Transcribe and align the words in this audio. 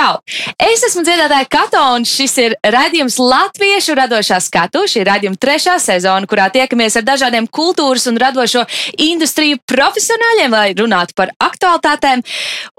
Čau! 0.00 0.16
Es 0.56 0.80
esmu 0.86 1.02
dziedātāja 1.04 1.44
Kato, 1.50 1.80
un 1.98 2.06
šis 2.08 2.32
ir 2.40 2.54
raidījums 2.72 3.18
Latviešu 3.20 3.92
radošā 3.98 4.38
skatu. 4.40 4.86
Šī 4.88 5.02
ir 5.02 5.10
raidījuma 5.10 5.36
trešā 5.36 5.74
sezona, 5.82 6.28
kurā 6.30 6.46
tiekamies 6.54 6.96
ar 6.96 7.04
dažādiem 7.04 7.48
kultūras 7.52 8.06
un 8.08 8.16
radošo 8.22 8.62
industriju 8.96 9.60
profesionāļiem, 9.68 10.56
lai 10.56 10.70
runātu 10.78 11.18
par 11.18 11.34
aktualitātēm 11.44 12.24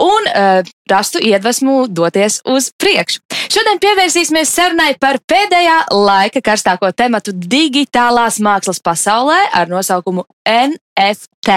un 0.02 0.31
uh, 0.31 0.71
rastu 0.91 1.21
iedvesmu 1.23 1.85
doties 1.89 2.41
uz 2.45 2.69
priekšu. 2.77 3.23
Šodien 3.52 3.81
pievērsīsimies 3.84 4.52
sarunai 4.52 4.93
par 4.99 5.20
pēdējā 5.27 5.77
laika 5.91 6.39
karstāko 6.45 6.91
tematu 6.95 7.33
digitālās 7.35 8.39
mākslas 8.43 8.79
pasaulē 8.83 9.39
ar 9.57 9.71
nosaukumu 9.71 10.23
NFT. 10.47 11.55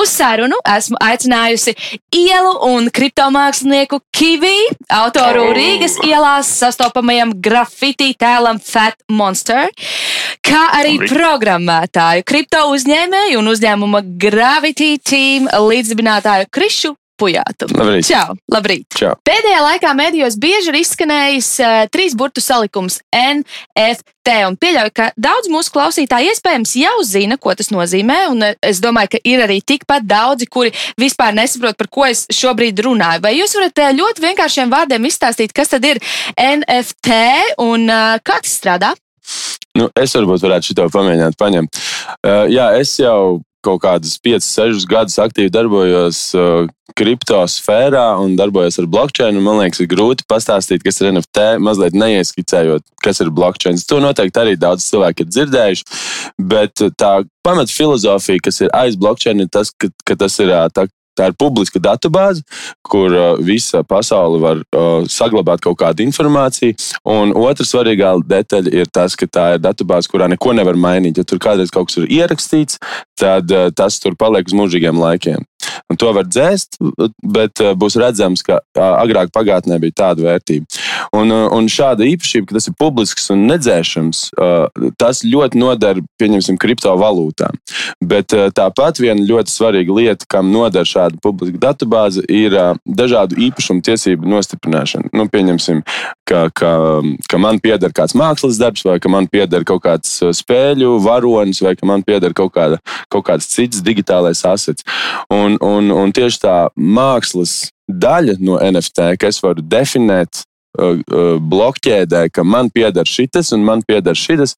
Uz 0.00 0.10
sarunu 0.10 0.58
esmu 0.74 0.98
aicinājusi 1.02 1.74
ielu 2.14 2.54
un 2.66 2.88
kriptomākslinieku 2.94 4.00
Kivi, 4.14 4.56
autoru 4.90 5.46
Rīgas 5.56 6.00
ielās 6.06 6.50
sastopamajam 6.58 7.36
grafiti 7.44 8.10
tēlam 8.18 8.58
Fat 8.62 8.98
Monster, 9.10 9.70
kā 10.44 10.64
arī 10.80 10.98
programmētāju, 11.04 12.26
kripto 12.26 12.66
uzņēmēju 12.74 13.38
un 13.38 13.54
uzņēmuma 13.54 14.04
Gravity 14.26 14.96
Team 14.98 15.48
līdzdibinātāju 15.70 16.50
Krišu 16.50 16.94
Pujātu. 17.14 17.68
Labrīt. 17.70 18.08
Čau, 18.08 18.34
labrīt. 18.50 18.86
Čau. 18.98 19.12
Pēdējā 19.26 19.60
laikā 19.62 19.92
medijos 19.94 20.34
bieži 20.40 20.72
ir 20.72 20.80
izskanējis 20.80 21.50
uh, 21.62 21.74
trīs 21.94 22.16
burtu 22.18 22.42
salikums 22.42 22.98
NFT. 23.14 24.34
Un 24.48 24.56
pieļauju, 24.58 24.92
ka 24.96 25.06
daudz 25.20 25.50
mūsu 25.52 25.70
klausītāji 25.76 26.32
iespējams 26.32 26.74
jau 26.80 26.96
zina, 27.06 27.38
ko 27.38 27.54
tas 27.54 27.70
nozīmē. 27.70 28.18
Un 28.32 28.42
uh, 28.48 28.58
es 28.66 28.82
domāju, 28.82 29.14
ka 29.14 29.22
ir 29.30 29.44
arī 29.46 29.60
tikpat 29.62 30.08
daudzi, 30.10 30.50
kuri 30.50 30.74
vispār 30.98 31.38
nesaprot, 31.38 31.78
par 31.78 31.92
ko 31.94 32.08
es 32.08 32.26
šobrīd 32.34 32.82
runāju. 32.82 33.22
Vai 33.22 33.36
jūs 33.38 33.54
varat 33.60 33.84
uh, 33.84 33.94
ļoti 33.94 34.26
vienkāršiem 34.26 34.74
vārdiem 34.74 35.06
izstāstīt, 35.06 35.54
kas 35.54 35.70
tad 35.76 35.86
ir 35.86 36.02
NFT 36.34 37.22
un 37.62 37.86
uh, 37.86 38.18
kā 38.26 38.42
tas 38.42 38.58
strādā? 38.58 38.94
Nu, 39.78 39.86
es 39.98 40.12
varbūt 40.18 40.42
varētu 40.44 40.74
šo 40.74 40.90
pamēģināt 40.98 41.38
paņemt. 41.38 41.84
Uh, 42.18 42.44
jā, 42.50 42.72
es 42.82 42.98
jau 42.98 43.42
kaut 43.64 43.82
kādus 43.84 44.16
5, 44.22 44.44
6 44.46 44.88
gadus 44.90 45.18
aktīvi 45.22 45.52
darbojos 45.52 46.20
uh, 46.38 46.66
kripto 46.98 47.40
sfērā 47.50 48.04
un 48.22 48.36
darbojos 48.38 48.78
ar 48.80 48.88
blockchain. 48.90 49.38
Man 49.42 49.58
liekas, 49.62 49.82
ir 49.82 49.90
grūti 49.90 50.26
pastāstīt, 50.30 50.84
kas 50.84 51.00
ir 51.00 51.10
NFT, 51.12 51.46
mazliet 51.64 51.96
neieskicējot, 51.98 52.84
kas 53.04 53.22
ir 53.24 53.32
blockchain. 53.34 53.80
To 53.90 54.00
noteikti 54.04 54.42
arī 54.42 54.58
daudz 54.60 54.86
cilvēku 54.90 55.24
ir 55.24 55.32
dzirdējuši. 55.32 55.86
Bet 56.52 56.84
tā 57.00 57.14
pamat 57.46 57.72
filozofija, 57.72 58.44
kas 58.44 58.62
ir 58.64 58.74
aiz 58.76 58.98
blockchain, 59.00 59.42
ir 59.42 59.50
tas, 59.52 59.72
ka, 59.74 59.90
ka 60.06 60.18
tas 60.24 60.38
ir 60.44 60.54
tā, 60.76 60.86
Tā 61.14 61.30
ir 61.30 61.36
publiska 61.38 61.80
datubāze, 61.82 62.42
kur 62.82 63.12
uh, 63.14 63.24
visa 63.38 63.84
pasaule 63.86 64.40
var 64.42 64.62
uh, 64.64 65.06
saglabāt 65.10 65.62
kaut 65.64 65.78
kādu 65.82 66.04
informāciju. 66.06 66.74
Un 67.10 67.34
otra 67.38 67.66
svarīgā 67.66 68.16
detaļa 68.26 68.74
ir 68.82 68.90
tas, 68.92 69.14
ka 69.18 69.28
tā 69.30 69.46
ir 69.54 69.64
datubāze, 69.64 70.10
kurā 70.10 70.28
neko 70.32 70.56
nevar 70.56 70.78
mainīt. 70.78 71.20
Ja 71.20 71.26
tur 71.28 71.42
kādreiz 71.42 71.72
kaut 71.74 71.90
kas 71.90 72.02
ir 72.02 72.10
ierakstīts, 72.10 72.80
tad 73.20 73.50
uh, 73.54 73.70
tas 73.74 74.00
tur 74.02 74.18
paliek 74.18 74.50
uz 74.50 74.56
mūžīgiem 74.58 74.98
laikiem. 75.00 75.46
Un 75.92 75.98
to 76.00 76.08
var 76.16 76.24
dzēst, 76.24 76.78
bet 77.20 77.60
uh, 77.60 77.74
būs 77.76 77.98
redzams, 78.00 78.40
ka 78.46 78.56
agrāk 78.74 79.28
pagātnē 79.34 79.76
bija 79.82 79.98
tāda 80.00 80.24
vērtība. 80.24 80.64
Un, 81.12 81.28
uh, 81.28 81.50
un 81.52 81.68
šāda 81.68 82.06
īpašība, 82.08 82.48
ka 82.48 82.56
tas 82.56 82.70
ir 82.70 82.76
publisks 82.80 83.28
un 83.34 83.44
nedzēšams, 83.50 84.22
uh, 84.40 84.88
tas 85.00 85.20
ļoti 85.28 85.60
noder, 85.60 86.00
pieņemsim, 86.20 86.56
kriptovalūtām. 86.60 87.60
Bet 88.04 88.32
tāpat 88.56 89.00
viena 89.02 89.20
ļoti 89.28 89.52
svarīga 89.52 89.94
lieta, 89.98 90.28
kam 90.30 90.48
noder 90.54 90.88
šāda 90.88 91.20
publiska 91.22 91.60
datubāze 91.60 92.24
ir 92.32 92.56
dažādu 92.84 93.36
īpašumu 93.46 93.84
tiesību 93.84 94.28
nostiprināšana. 94.28 95.12
Nu, 95.16 95.28
pieņemsim, 95.30 95.82
ka, 96.28 96.46
ka, 96.56 96.72
ka 97.30 97.40
man 97.40 97.60
pieder 97.64 97.92
kāds 97.96 98.16
mākslas 98.18 98.58
darbs, 98.60 98.84
vai 98.88 98.96
ka 99.02 99.12
man 99.12 99.28
pieder 99.30 99.66
kaut 99.68 99.84
kāds 99.84 100.16
spēļu 100.40 100.96
varonis, 101.04 101.62
vai 101.64 101.74
ka 101.76 101.88
man 101.88 102.04
pieder 102.06 102.34
kaut, 102.36 102.54
kāda, 102.56 102.80
kaut 103.12 103.26
kāds 103.28 103.48
cits 103.52 103.84
digitālais 103.84 104.44
asets. 104.48 104.86
Un, 105.32 105.58
un, 105.60 105.73
un 105.94 106.12
tieši 106.14 106.42
tā 106.44 106.56
mākslas 106.76 107.70
daļa 107.88 108.38
no 108.40 108.58
NFT, 108.58 109.14
ka 109.20 109.30
es 109.30 109.40
varu 109.44 109.62
definēt 109.62 110.44
blokķēdē, 110.74 112.28
ka 112.34 112.42
man 112.42 112.70
pieder 112.74 113.06
šis 113.06 113.52
un 113.54 113.64
man 113.64 113.82
pieder 113.86 114.16
šis, 114.18 114.56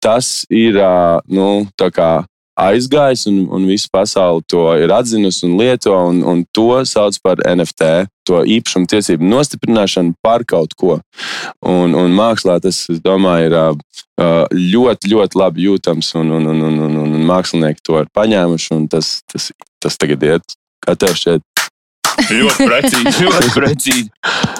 tas 0.00 0.30
ir 0.48 0.80
nu, 1.28 1.68
aizgājis, 2.60 3.26
un, 3.30 3.40
un 3.52 3.66
visa 3.68 3.88
pasaule 3.92 4.42
to 4.48 4.64
ir 4.80 4.92
atzinusi 4.92 5.46
un 5.46 5.56
lieto, 5.60 5.94
un, 6.10 6.20
un 6.26 6.42
to 6.52 6.82
sauc 6.88 7.16
par 7.24 7.40
NFT, 7.46 8.08
to 8.28 8.42
īpašumu 8.56 8.90
tiesību 8.90 9.26
nostiprināšanu 9.30 10.16
par 10.22 10.44
kaut 10.48 10.74
ko. 10.78 10.98
Un, 11.64 11.96
un 11.96 12.12
mākslā 12.16 12.58
tas, 12.62 12.82
es 12.92 13.00
domāju, 13.04 13.48
ir 13.48 13.56
ļoti, 14.74 15.12
ļoti 15.14 15.40
labi 15.40 15.66
jūtams, 15.68 16.12
un, 16.20 16.36
un, 16.36 16.52
un, 16.52 16.62
un, 16.68 16.78
un, 16.88 17.00
un 17.06 17.26
mākslinieki 17.30 17.84
to 17.86 18.02
ir 18.02 18.12
paņēmuši, 18.16 18.72
un 18.76 18.86
tas, 18.92 19.18
tas, 19.30 19.50
tas 19.82 19.98
tagad 20.00 20.22
iet. 20.26 20.56
Kā 20.80 20.96
tev 20.96 21.16
šķiet? 21.18 21.44
ļoti 22.28 22.66
precīzi. 22.68 23.12
Ļoti 23.24 23.50
precīzi. 23.54 24.06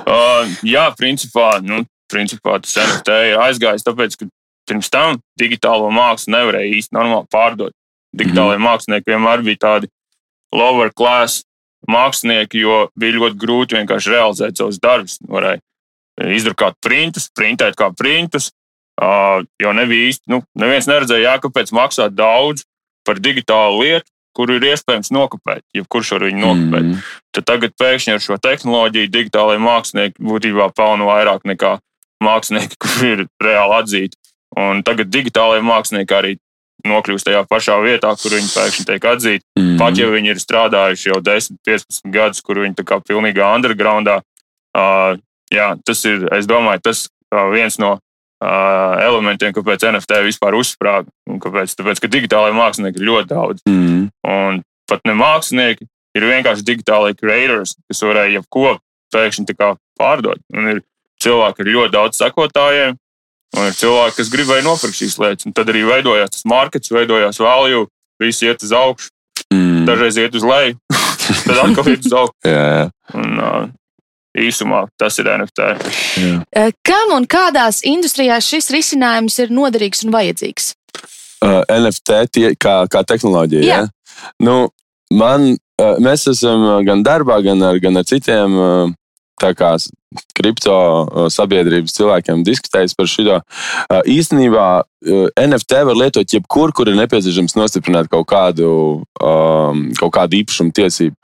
Uh, 0.05 0.51
jā, 0.67 0.87
principā, 0.97 1.53
nu, 1.65 1.83
principā 2.11 2.59
tas 2.63 2.77
NFT 2.81 3.17
ir 3.31 3.43
aizgājis, 3.45 3.87
tāpēc, 3.87 4.17
ka 4.21 4.29
pirms 4.71 4.91
tam 4.93 5.21
digitālo 5.41 5.91
mākslu 5.95 6.35
nevarēja 6.37 6.77
īsti 6.79 6.97
normāli 6.97 7.29
pārdot. 7.33 7.75
Digitālajie 8.17 8.59
mm. 8.59 8.67
mākslinieki 8.67 9.13
vienmēr 9.13 9.43
bija 9.47 9.63
tādi 9.67 9.91
lower 10.55 10.91
class 10.95 11.45
mākslinieki, 11.91 12.63
jo 12.65 12.79
bija 12.99 13.19
ļoti 13.19 13.39
grūti 13.41 13.79
vienkārši 13.79 14.15
realizēt 14.15 14.61
savus 14.61 14.81
darbus. 14.83 15.19
Varēja 15.31 15.63
izdrukāt 16.37 16.77
printus, 16.85 17.31
printēt 17.37 17.79
kā 17.79 17.89
printus, 17.97 18.51
uh, 19.01 19.41
jo 19.63 19.75
nebija 19.77 20.11
īsti, 20.11 20.27
nu, 20.33 20.43
neviens 20.59 20.89
neredzēja, 20.91 21.31
jā, 21.31 21.37
kāpēc 21.45 21.73
maksāt 21.77 22.17
daudz 22.19 22.67
par 23.07 23.23
digitālu 23.23 23.85
lietu, 23.87 24.11
kuru 24.37 24.59
ir 24.59 24.67
iespējams 24.71 25.13
nokopēt, 25.15 25.65
jebkurš 25.77 26.15
var 26.17 26.27
viņu 26.29 26.43
nokopēt. 26.45 26.87
Mm. 26.87 27.07
Tad 27.37 27.49
tagad 27.49 27.75
pēkšņi 27.81 28.15
ar 28.15 28.23
šo 28.25 28.39
tehnoloģiju 28.43 29.11
digitālajie 29.15 29.63
mākslinieki 29.65 30.27
būtībā 30.31 30.71
pelna 30.77 31.09
vairāk 31.09 31.47
nekā 31.51 31.77
mākslinieki, 32.25 32.79
kuriem 32.85 33.17
ir 33.17 33.27
reāli 33.43 33.79
atzīti. 33.81 34.21
Un 34.61 34.85
tagad 34.87 35.13
digitālajie 35.15 35.65
mākslinieki 35.67 36.17
arī 36.17 36.37
nokļūst 36.87 37.29
tajā 37.29 37.45
pašā 37.49 37.77
vietā, 37.85 38.13
kur 38.17 38.35
viņi 38.35 38.53
pēkšņi 38.55 38.87
tiek 38.89 39.09
atzīti. 39.13 39.45
Mm. 39.59 39.75
Pat 39.81 39.99
ja 40.01 40.09
viņi 40.11 40.33
ir 40.33 40.43
strādājuši 40.43 41.11
jau 41.11 41.21
10, 41.25 41.59
15 41.69 42.13
gadus, 42.15 42.45
kur 42.45 42.63
viņi 42.63 42.79
tā 42.79 42.87
kā 42.89 43.01
pilnīgā 43.05 43.51
undergroundā. 43.59 44.21
Uh, 44.77 45.19
jā, 45.53 45.75
tas 45.85 46.05
ir, 46.09 46.25
es 46.37 46.49
domāju, 46.49 46.83
tas 46.89 47.09
viens 47.53 47.77
no 47.83 47.99
elementiem, 48.41 49.55
kāpēc 49.57 49.87
NFT 49.91 50.23
vispār 50.27 50.57
uzsprāga. 50.59 51.11
Kāpēc? 51.45 51.75
Tāpēc, 51.79 52.03
ka 52.03 52.13
digitālajie 52.13 52.57
mākslinieki 52.57 53.01
ir 53.01 53.09
ļoti 53.11 53.31
daudz. 53.33 53.65
Mm. 53.69 54.07
Un 54.33 54.63
pat 54.91 55.05
ne 55.09 55.17
mākslinieki, 55.19 55.87
ir 56.19 56.31
vienkārši 56.31 56.67
digitālai 56.67 57.13
creators, 57.19 57.77
kas 57.91 58.03
varēja 58.07 58.41
jebko 58.41 58.79
pēkšņi 59.15 59.59
pārdot. 60.01 60.41
Un 60.57 60.73
ir 60.73 60.83
cilvēki 61.21 61.65
ar 61.65 61.73
ļoti 61.77 61.95
daudz 61.99 62.21
sekotājiem, 62.23 62.97
Un 63.59 63.67
ir 63.67 63.75
cilvēki, 63.75 64.15
kas 64.21 64.31
gribēja 64.31 64.63
nopirkt 64.63 64.95
šīs 64.95 65.17
lietas, 65.19 65.47
un 65.49 65.55
tad 65.57 65.71
arī 65.73 65.83
veidojās 65.89 66.37
tas 66.37 66.45
markets, 66.47 66.93
veidojās 66.95 67.41
value, 67.43 67.89
visi 68.23 68.47
iet 68.47 68.63
uz 68.63 68.71
augšu, 68.77 69.11
mm. 69.51 69.89
dažreiz 69.89 70.21
iet 70.23 70.37
uz 70.39 70.47
leju, 70.47 70.77
tad 71.49 71.57
atkal 71.65 71.91
iet 71.91 72.07
uz 72.07 72.15
augšu. 72.15 72.37
yeah. 72.53 72.93
un, 73.19 73.41
uh, 73.43 73.65
īsumā 74.49 74.85
tas 75.01 75.19
ir 75.21 75.31
NFT. 75.31 75.71
Yeah. 76.21 76.75
Kam 76.87 77.15
un 77.17 77.29
kādās 77.31 77.83
industrijās 77.87 78.49
šis 78.51 78.71
risinājums 78.75 79.39
ir 79.43 79.55
noderīgs 79.55 80.05
un 80.07 80.15
vajadzīgs? 80.15 80.75
Uh, 81.41 81.63
NFT 81.73 82.21
tie, 82.35 82.47
kā, 82.61 82.83
kā 82.93 83.05
tehnoloģija. 83.09 83.65
Jā. 83.65 83.83
Ja? 83.85 84.31
Nu, 84.45 84.57
man, 85.17 85.55
uh, 85.81 85.95
mēs 86.03 86.27
esam 86.33 86.67
gan 86.85 87.05
darbā, 87.07 87.41
gan 87.45 87.63
ar, 87.65 87.81
gan 87.81 87.97
ar 87.97 88.09
citiem 88.09 88.59
uh, 88.61 88.97
kā, 89.57 89.75
kripto 90.35 90.75
uh, 90.75 91.27
sabiedrības 91.31 91.95
cilvēkiem 91.95 92.43
diskutējis 92.47 92.97
par 92.99 93.09
šo. 93.11 93.39
Uh, 93.39 94.01
īstenībā 94.11 94.67
uh, 94.83 95.27
NFT 95.39 95.83
var 95.87 95.99
lietot 95.99 96.35
jebkur, 96.35 96.75
kur 96.75 96.91
ir 96.91 96.99
nepieciešams 96.99 97.57
nostiprināt 97.59 98.11
kaut 98.11 98.29
kādu, 98.31 98.71
um, 99.23 99.85
kaut 100.01 100.15
kādu 100.17 100.41
īpašumu 100.41 100.75
tiesību. 100.77 101.15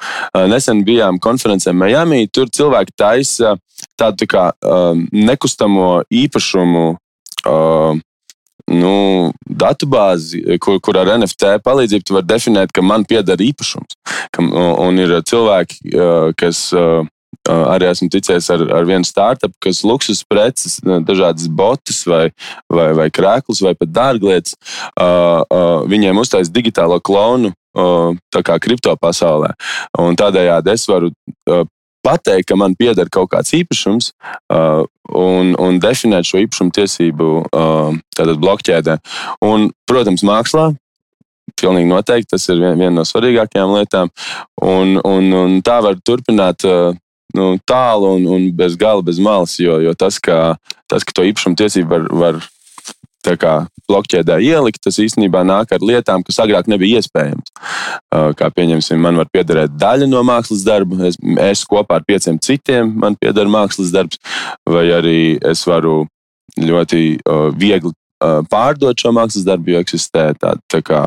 Nesen 0.50 0.84
bijām 0.86 1.20
konferencē 1.22 1.74
Miami. 1.74 2.28
Tur 2.28 2.50
cilvēki 2.52 2.94
taisa 2.96 3.56
tādu 3.98 4.22
tā 4.22 4.30
kā, 4.30 4.44
um, 4.62 5.06
nekustamo 5.12 6.04
īpašumu. 6.12 6.86
Um, 7.46 8.02
nu, 8.66 9.30
datubāzi, 9.46 10.40
kur, 10.62 10.80
kur 10.82 10.98
ar 10.98 11.12
NFT 11.14 11.60
palīdzību 11.62 12.16
var 12.16 12.24
definēt, 12.26 12.72
ka 12.74 12.82
man 12.82 13.04
pieder 13.06 13.38
īpašums. 13.38 13.94
Ka, 14.34 14.42
un 14.42 14.98
ir 14.98 15.14
cilvēki, 15.22 15.94
kas 16.38 16.64
arī 17.48 17.90
esmu 17.90 18.08
ticies 18.12 18.48
ar, 18.52 18.64
ar 18.78 18.88
vienu 18.88 19.06
startup, 19.06 19.54
kas 19.62 19.82
luksus 19.86 20.24
preces, 20.26 20.78
dažādas 20.82 21.46
botus 21.48 22.02
vai, 22.08 22.30
vai, 22.72 22.90
vai 22.98 23.06
krēklus 23.14 23.62
vai 23.64 23.74
pat 23.78 23.92
dārglietas, 23.94 24.56
viņiem 25.90 26.22
uztaisīt 26.22 26.54
digitālo 26.54 26.98
klonu 27.04 27.52
tā 28.32 28.40
kā 28.40 28.56
kripto 28.62 28.94
pasaulē. 28.96 29.52
Un 30.00 30.16
tādējādi 30.16 30.72
es 30.72 30.86
varu 30.88 31.10
pateikt, 32.06 32.48
ka 32.50 32.58
man 32.58 32.76
pieder 32.78 33.10
kaut 33.12 33.32
kāds 33.34 33.52
īpašums 33.56 34.12
uh, 34.54 34.84
un, 35.10 35.54
un 35.58 35.80
definēt 35.82 36.28
šo 36.28 36.42
īpašumu 36.44 36.74
tiesību 36.76 37.30
uh, 37.46 38.36
blokķēdē. 38.42 38.98
Un, 39.46 39.70
protams, 39.88 40.26
mākslā. 40.26 40.72
Pilnīgi 41.56 41.88
noteikti 41.88 42.34
tas 42.34 42.44
ir 42.50 42.58
viena 42.60 42.92
no 42.98 43.04
svarīgākajām 43.06 43.74
lietām. 43.78 44.10
Un, 44.66 44.96
un, 45.00 45.28
un 45.40 45.58
tā 45.64 45.78
var 45.84 45.98
turpināt 46.04 46.66
uh, 46.68 46.92
nu, 47.36 47.54
tālu 47.68 48.16
un, 48.16 48.26
un 48.36 48.50
bez 48.56 48.76
gala, 48.80 49.04
bez 49.04 49.20
malas. 49.22 49.56
Jo, 49.60 49.78
jo 49.84 49.94
tas, 49.98 50.18
ka, 50.22 50.56
tas, 50.90 51.04
ka 51.06 51.14
to 51.16 51.26
īpašumu 51.28 51.58
tiesību 51.58 51.92
var, 51.92 52.06
var 52.24 52.44
blokķēdē 53.26 54.36
ielikt, 54.42 54.82
tas 54.84 54.98
īstenībā 55.02 55.42
nāk 55.46 55.72
ar 55.74 55.82
lietām, 55.82 56.22
kas 56.22 56.38
agrāk 56.42 56.68
nebija 56.70 57.00
iespējams. 57.00 57.50
Kā 58.38 58.50
pieņemsim, 58.54 59.00
man 59.02 59.18
var 59.18 59.26
piederēt 59.32 59.74
daļa 59.78 60.06
no 60.06 60.22
mākslas 60.26 60.62
darba, 60.66 60.98
es, 61.08 61.18
es 61.42 61.64
kopā 61.66 61.98
ar 61.98 62.06
pieciem 62.06 62.38
citiem 62.38 62.92
man 62.94 63.16
pieder 63.18 63.50
mākslas 63.50 63.90
darbs, 63.94 64.20
vai 64.66 64.88
arī 64.94 65.38
es 65.42 65.64
varu 65.66 66.04
ļoti 66.58 67.18
viegli 67.58 67.92
pārdot 68.50 68.98
šo 68.98 69.12
mākslas 69.12 69.46
darbu, 69.46 69.74
jo 69.74 69.82
eksistē 69.82 70.30
tāda 70.38 70.62
tā 70.70 70.82
kā 70.86 71.02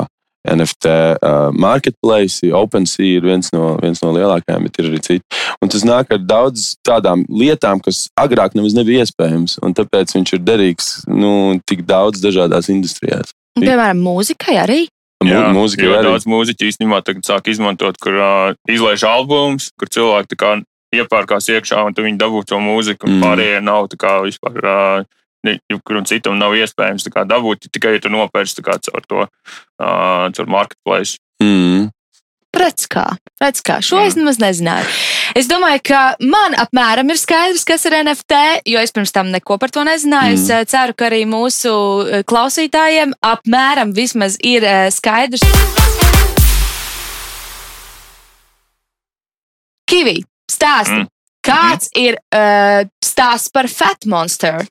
NFT 0.53 0.91
uh, 0.91 1.49
marketplace, 1.55 2.49
OpenSea 2.55 3.19
ir 3.19 3.25
viens 3.27 3.51
no, 3.55 3.73
viens 3.81 4.01
no 4.03 4.13
lielākajiem, 4.15 4.67
bet 4.67 4.79
ir 4.81 4.89
arī 4.91 5.01
citi. 5.05 5.41
Un 5.63 5.71
tas 5.71 5.85
nāk 5.87 6.13
ar 6.15 6.21
daudz 6.23 6.73
tādām 6.85 7.25
lietām, 7.29 7.81
kas 7.83 8.07
agrāk 8.19 8.57
nemaz 8.57 8.77
nebija 8.77 9.05
iespējams. 9.05 9.59
Un 9.65 9.75
tāpēc 9.77 10.15
viņš 10.17 10.35
ir 10.37 10.45
derīgs 10.45 10.93
nu, 11.09 11.33
tik 11.69 11.85
daudz 11.89 12.23
dažādās 12.23 12.71
industrijās. 12.73 13.35
Piemēram, 13.59 14.01
mūzikai 14.03 14.57
arī. 14.61 14.81
Jā, 15.27 15.49
mūzika 15.51 15.83
arī. 15.83 16.03
daudz 16.07 16.25
mūziķu 16.31 16.69
īstenībā 16.69 17.01
tagad 17.03 17.27
sāk 17.27 17.49
izmantot, 17.51 17.97
kur 17.99 18.15
uh, 18.15 18.57
izlaiž 18.71 19.03
albumus, 19.03 19.67
kur 19.75 19.91
cilvēki 19.91 20.37
kā, 20.39 20.53
iepērkās 20.95 21.49
iekšā 21.51 21.81
un 21.85 21.97
viņi 21.97 22.19
dabū 22.21 22.45
to 22.47 22.59
mūziku. 22.63 23.09
Mm. 23.09 23.25
Pārējie 23.25 23.59
nav 23.65 23.89
tā 23.91 23.99
kā 23.99 24.13
vispār. 24.23 24.61
Uh, 24.63 25.18
jebkuram 25.45 26.07
citam 26.09 26.39
nav 26.39 26.55
iespējams 26.57 27.07
dabūt, 27.29 27.69
tikai 27.71 27.95
ja 27.97 28.03
tu 28.03 28.11
nopērci 28.11 28.63
caur 28.65 29.05
to 29.07 29.23
uh, 29.23 30.27
caur 30.35 30.51
marketplace. 30.51 31.17
Mm. 31.43 31.89
Redz 32.59 32.87
kā, 32.89 33.05
redz 33.39 33.61
kā. 33.61 33.77
Šo 33.85 33.99
mm. 33.99 34.07
es 34.09 34.15
nemaz 34.17 34.39
nezināju. 34.41 34.93
Es 35.37 35.47
domāju, 35.47 35.83
ka 35.91 35.99
man 36.25 36.55
apmēram 36.57 37.11
ir 37.13 37.19
skaidrs, 37.21 37.61
kas 37.67 37.85
ir 37.85 37.95
NFT, 37.99 38.39
jo 38.73 38.81
es 38.81 38.91
pirms 38.95 39.13
tam 39.13 39.29
neko 39.29 39.59
par 39.61 39.69
to 39.69 39.83
nezināju. 39.85 40.39
Mm. 40.39 40.47
Es 40.57 40.71
ceru, 40.73 40.95
ka 40.97 41.07
arī 41.11 41.21
mūsu 41.29 41.73
klausītājiem 42.27 43.13
apmēram 43.21 43.93
vismaz 43.95 44.39
ir 44.41 44.65
skaidrs. 44.95 45.45
Kivī, 49.89 50.19
stāsti, 50.49 50.99
mm. 51.03 51.07
kāds 51.45 51.93
mm. 51.93 52.01
ir 52.01 52.19
uh, 52.33 52.83
stāsts 53.05 53.53
par 53.53 53.69
Fat 53.69 54.09
Monster? 54.09 54.65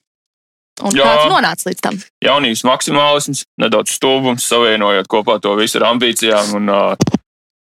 Un 0.85 0.95
Jā, 0.95 1.05
kāds 1.07 1.33
nonāca 1.33 1.69
līdz 1.69 1.83
tam? 1.83 1.99
Jaunības 2.23 2.63
maksimālisms, 2.69 3.45
nedaudz 3.61 3.95
stulbums, 3.97 4.47
savienojot 4.47 5.09
kopā 5.11 5.39
to 5.43 5.55
visu 5.59 5.81
ar 5.81 5.89
ambīcijām. 5.93 6.53
Un, 6.59 6.71
uh, 6.71 7.17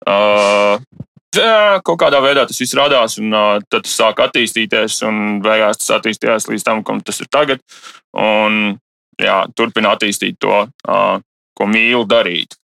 uh, 0.07 1.81
kaut 1.87 1.99
kādā 2.03 2.21
veidā 2.23 2.47
tas 2.47 2.61
viss 2.63 2.77
radās, 2.79 3.19
un 3.23 3.35
uh, 3.35 3.57
tad 3.67 3.87
tas 3.87 3.97
sāk 4.03 4.23
attīstīties, 4.27 5.01
un 5.09 5.41
beigās 5.45 5.83
tas 5.83 5.97
attīstījās 5.99 6.49
līdz 6.51 6.67
tam, 6.67 6.85
kam 6.87 7.03
tas 7.03 7.21
ir 7.23 7.31
tagad. 7.33 7.65
Un, 8.15 8.79
jā, 9.21 9.43
turpina 9.59 9.97
attīstīt 9.97 10.39
to, 10.43 10.65
uh, 10.67 11.19
ko 11.59 11.71
mīlu 11.71 12.07
darīt. 12.11 12.57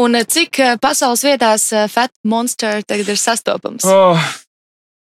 Un 0.00 0.16
cik 0.24 0.62
pasaules 0.80 1.22
vietās 1.26 1.68
Fat 1.92 2.10
Monster 2.24 2.80
tagad 2.88 3.10
ir 3.12 3.18
sastopams? 3.20 3.84
Oh, 3.84 4.16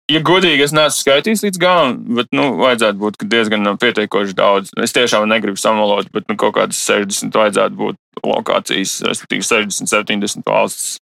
Ja 0.08 0.22
godīgi, 0.24 0.64
es 0.64 0.72
neesmu 0.72 1.02
skaitījis 1.02 1.42
līdz 1.44 1.58
galam, 1.60 1.96
bet 2.16 2.30
nu, 2.32 2.54
vajadzētu 2.62 3.00
būt 3.02 3.24
diezgan 3.28 3.68
pietiekoši 3.76 4.36
daudz. 4.36 4.70
Es 4.80 4.94
tiešām 4.96 5.26
negribu 5.28 5.60
samalot, 5.60 6.08
bet 6.14 6.24
nu, 6.30 6.36
kaut 6.40 6.54
kādas 6.56 6.80
60 6.88 7.36
vajadzētu 7.36 7.76
būt 7.76 7.98
lokācijas, 8.24 9.02
respektīvi 9.04 9.44
60, 9.44 9.90
70 9.92 10.48
valsts. 10.48 10.96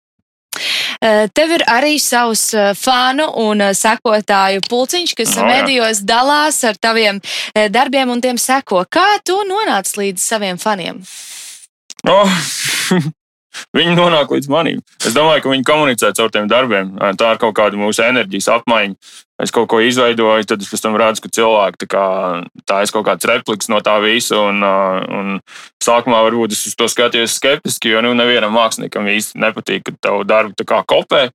Tev 1.37 1.53
ir 1.53 1.65
arī 1.69 1.99
savs 2.01 2.47
fanu 2.79 3.27
un 3.43 3.61
sekotāju 3.75 4.62
pulciņš, 4.71 5.15
kas 5.19 5.35
no, 5.37 5.49
medijos 5.51 6.01
dalās 6.06 6.62
ar 6.65 6.79
taviem 6.81 7.19
darbiem 7.75 8.15
un 8.15 8.23
tiem 8.25 8.39
seko. 8.41 8.87
Kā 8.89 9.19
tu 9.27 9.37
nonāci 9.49 9.99
līdz 10.01 10.25
saviem 10.31 10.62
faniem? 10.62 11.03
Oh. 12.09 12.41
Viņi 13.75 13.95
nonāk 13.99 14.33
līdz 14.35 14.49
manim. 14.51 14.81
Es 15.03 15.15
domāju, 15.17 15.45
ka 15.45 15.53
viņi 15.53 15.67
komunicē 15.69 16.11
caur 16.17 16.33
tiem 16.35 16.49
darbiem. 16.51 16.95
Tā 17.19 17.35
ir 17.35 17.41
kaut 17.43 17.55
kāda 17.59 17.79
mūsu 17.79 18.05
enerģijas 18.06 18.51
apmaiņa. 18.59 19.15
Es 19.43 19.51
kaut 19.51 19.67
ko 19.73 19.81
izveidoju, 19.83 20.47
tad 20.47 20.62
es 20.62 20.69
pēc 20.71 20.83
tam 20.85 20.97
redzu, 20.99 21.25
ka 21.25 21.31
cilvēki 21.35 21.81
tā, 21.83 21.89
kā, 21.91 22.05
tā 22.71 22.83
ir 22.85 22.93
kaut 22.95 23.06
kāds 23.09 23.27
repliks 23.27 23.71
no 23.73 23.81
tā 23.83 23.97
visa. 24.05 24.39
Un, 24.39 24.62
un 24.62 25.33
sākumā 25.83 26.23
varbūt 26.29 26.55
es 26.55 26.62
uz 26.71 26.77
to 26.79 26.87
skatījos 26.91 27.35
skeptiski, 27.41 27.91
jo 27.91 28.05
nu, 28.06 28.15
nevienam 28.15 28.55
māksliniekam 28.55 29.11
īsti 29.11 29.43
nepatīk, 29.43 29.89
ka 29.89 29.97
tavu 30.09 30.23
darbu 30.29 30.69
kopē. 30.87 31.29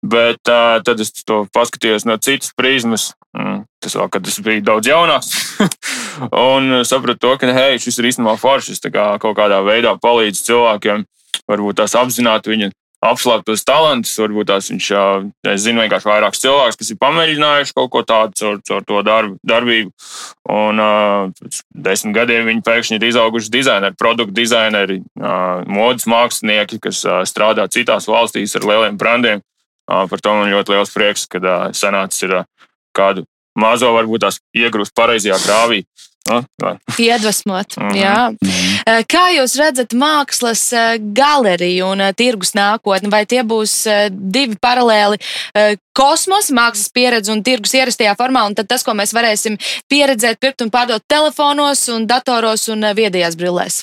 Bet 0.00 0.48
uh, 0.48 0.78
tad 0.80 1.00
es 1.02 1.10
to 1.28 1.42
paskatījos 1.52 2.06
no 2.08 2.16
citas 2.22 2.54
prizmas. 2.56 3.10
Mm, 3.36 3.66
tas 3.82 3.94
vēl, 3.98 4.08
kad 4.14 4.26
es 4.30 4.38
biju 4.42 4.62
daudz 4.64 4.88
jaunāks. 4.88 5.34
un 6.54 6.80
sapratu, 6.88 7.20
to, 7.26 7.34
ka 7.42 7.50
hei, 7.52 7.82
šis 7.82 8.00
ir 8.00 8.08
īstenībā 8.14 8.38
foršs. 8.40 8.72
Es 8.78 8.86
kā 8.86 9.10
kaut 9.20 9.36
kādā 9.36 9.60
veidā 9.66 9.92
palīdzu 10.00 10.46
cilvēkiem 10.48 11.04
varbūt 11.50 11.80
tās 11.82 11.96
apzināti 11.98 12.54
viņa 12.54 12.70
apslēptos 13.00 13.64
talantus, 13.64 14.12
varbūt 14.20 14.50
tās 14.50 14.68
viņš, 14.68 14.88
es 15.48 15.62
zinu, 15.64 15.80
vienkārši 15.80 16.08
vairākus 16.08 16.42
cilvēkus, 16.42 16.76
kas 16.76 16.90
ir 16.92 16.98
pamēģinājuši 17.00 17.74
kaut 17.78 17.88
ko 17.94 18.02
tādu 18.04 18.36
caur, 18.36 18.58
caur 18.68 18.84
to 18.84 19.00
darbu, 19.06 19.38
darbību. 19.48 19.92
Un 20.52 20.82
pēc 21.38 21.62
desmit 21.88 22.16
gadiem 22.18 22.50
viņi 22.50 22.64
pēkšņi 22.66 22.98
ir 22.98 23.06
izauguši 23.08 23.52
dizaineri, 23.54 23.96
produktu 24.00 24.36
dizaineri, 24.36 25.00
modes 25.70 26.08
mākslinieki, 26.10 26.80
kas 26.84 27.00
strādā 27.30 27.64
citās 27.72 28.08
valstīs 28.10 28.56
ar 28.60 28.68
lieliem 28.68 29.00
brandiem. 29.00 29.44
Par 29.88 30.20
to 30.22 30.36
man 30.36 30.52
ļoti 30.52 30.76
liels 30.76 30.92
prieks, 30.94 31.24
kad 31.30 31.48
senāts 31.74 32.20
ir 32.22 32.42
kādu 32.96 33.24
mazo, 33.58 33.94
varbūt 33.96 34.26
tās 34.26 34.42
iegrūst 34.52 34.94
pareizajā 34.94 35.40
grāvī. 35.46 35.82
Nu, 36.28 36.44
Iedvesmot. 37.00 37.80
Mm 37.80 37.88
-hmm. 37.88 38.69
Eh, 38.90 39.04
kā 39.06 39.28
jūs 39.36 39.54
redzat 39.60 39.92
mākslas 39.94 40.62
eh, 40.74 40.96
galeriju 41.14 41.92
un 41.92 42.02
eh, 42.02 42.14
tirgus 42.16 42.54
nākotni? 42.58 43.10
Vai 43.12 43.22
tie 43.28 43.44
būs 43.46 43.74
divi 44.10 44.56
paralēli 44.60 45.20
kosmosi, 45.96 46.54
mākslas 46.56 46.90
pieredze 46.94 47.30
un 47.32 47.42
tirgus 47.46 47.74
ierastajā 47.76 48.16
formā, 48.18 48.46
un 48.48 48.56
tas, 48.58 48.82
ko 48.86 48.94
mēs 48.96 49.12
varēsim 49.14 49.58
pieredzēt, 49.90 50.40
pirkt 50.42 50.64
un 50.64 50.72
pārdot 50.72 51.04
telefonos, 51.10 51.84
un 51.92 52.08
datoros 52.10 52.66
un 52.72 52.88
viedajās 52.96 53.36
brillēs? 53.38 53.82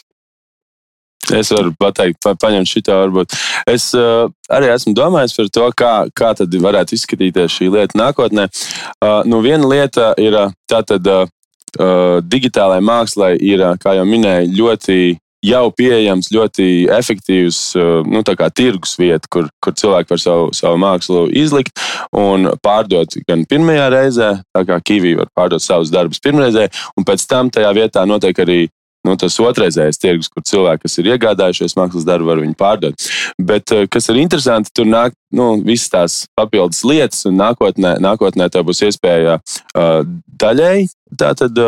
Es 1.33 1.51
varu 1.51 1.73
pateikt, 1.75 2.19
pa, 2.23 2.33
paņemt 2.39 2.71
šitā 2.71 2.95
varbūt. 3.01 3.35
Es 3.67 3.89
uh, 3.97 4.29
arī 4.53 4.69
esmu 4.71 4.93
domājis 4.95 5.35
par 5.35 5.49
to, 5.51 5.65
kā, 5.75 5.93
kā 6.15 6.31
tad 6.39 6.55
varētu 6.63 6.95
izskatīties 6.95 7.57
šī 7.57 7.67
lieta 7.73 7.99
nākotnē. 7.99 8.47
Uh, 8.47 9.25
nu, 9.27 9.41
viena 9.43 9.67
lieta 9.67 10.13
ir 10.23 10.39
tā 10.71 10.83
tad. 10.87 11.07
Uh, 11.07 11.27
uh, 11.77 12.17
digitālajai 12.25 12.83
mākslai 12.83 13.31
ir, 13.39 13.63
kā 13.81 13.95
jau 13.97 14.05
minēju, 14.07 14.53
ļoti 14.57 14.99
jau 15.45 15.67
pieejams, 15.77 16.31
ļoti 16.33 16.87
efektīvs 16.91 17.59
uh, 17.77 18.07
nu, 18.09 18.23
tirgus 18.25 18.95
vieta, 18.99 19.29
kur, 19.29 19.49
kur 19.63 19.75
cilvēki 19.77 20.13
var 20.15 20.21
savu, 20.21 20.47
savu 20.57 20.79
mākslu 20.81 21.27
izlikt 21.31 21.77
un 22.11 22.49
pārdot 22.63 23.19
gan 23.27 23.45
pirmajā 23.49 23.89
reizē, 23.93 24.31
tā 24.55 24.65
kā 24.67 24.79
Kivī 24.81 25.15
var 25.19 25.29
pārdot 25.35 25.63
savus 25.63 25.93
darbus 25.93 26.21
pirmreizē, 26.23 26.67
un 26.97 27.05
pēc 27.07 27.27
tam 27.29 27.51
tajā 27.53 27.73
vietā 27.77 28.05
notiek 28.09 28.37
arī 28.43 28.65
nu, 29.07 29.15
tas 29.19 29.37
otrreizējais 29.41 29.99
tirgus, 30.01 30.29
kur 30.31 30.45
cilvēki, 30.47 30.83
kas 30.85 30.97
ir 30.99 31.11
iegādājušies 31.13 31.77
mākslas 31.79 32.07
darbu, 32.07 32.29
var 32.31 32.41
viņu 32.43 32.57
pārdot. 32.59 33.07
Bet, 33.39 33.71
eh, 33.71 33.87
kas 33.91 34.09
ir 34.11 34.21
interesanti, 34.21 34.73
tur 34.75 34.89
nāk 34.89 35.15
nu, 35.33 35.49
visas 35.63 35.91
tās 35.93 36.17
papildus 36.37 36.83
lietas, 36.87 37.25
un 37.29 37.39
nākotnē, 37.39 37.97
nākotnē 38.03 38.49
tev 38.51 38.67
būs 38.69 38.83
iespēja 38.87 39.39
uh, 39.39 40.01
daļēji 40.43 40.91
tātad. 41.17 41.63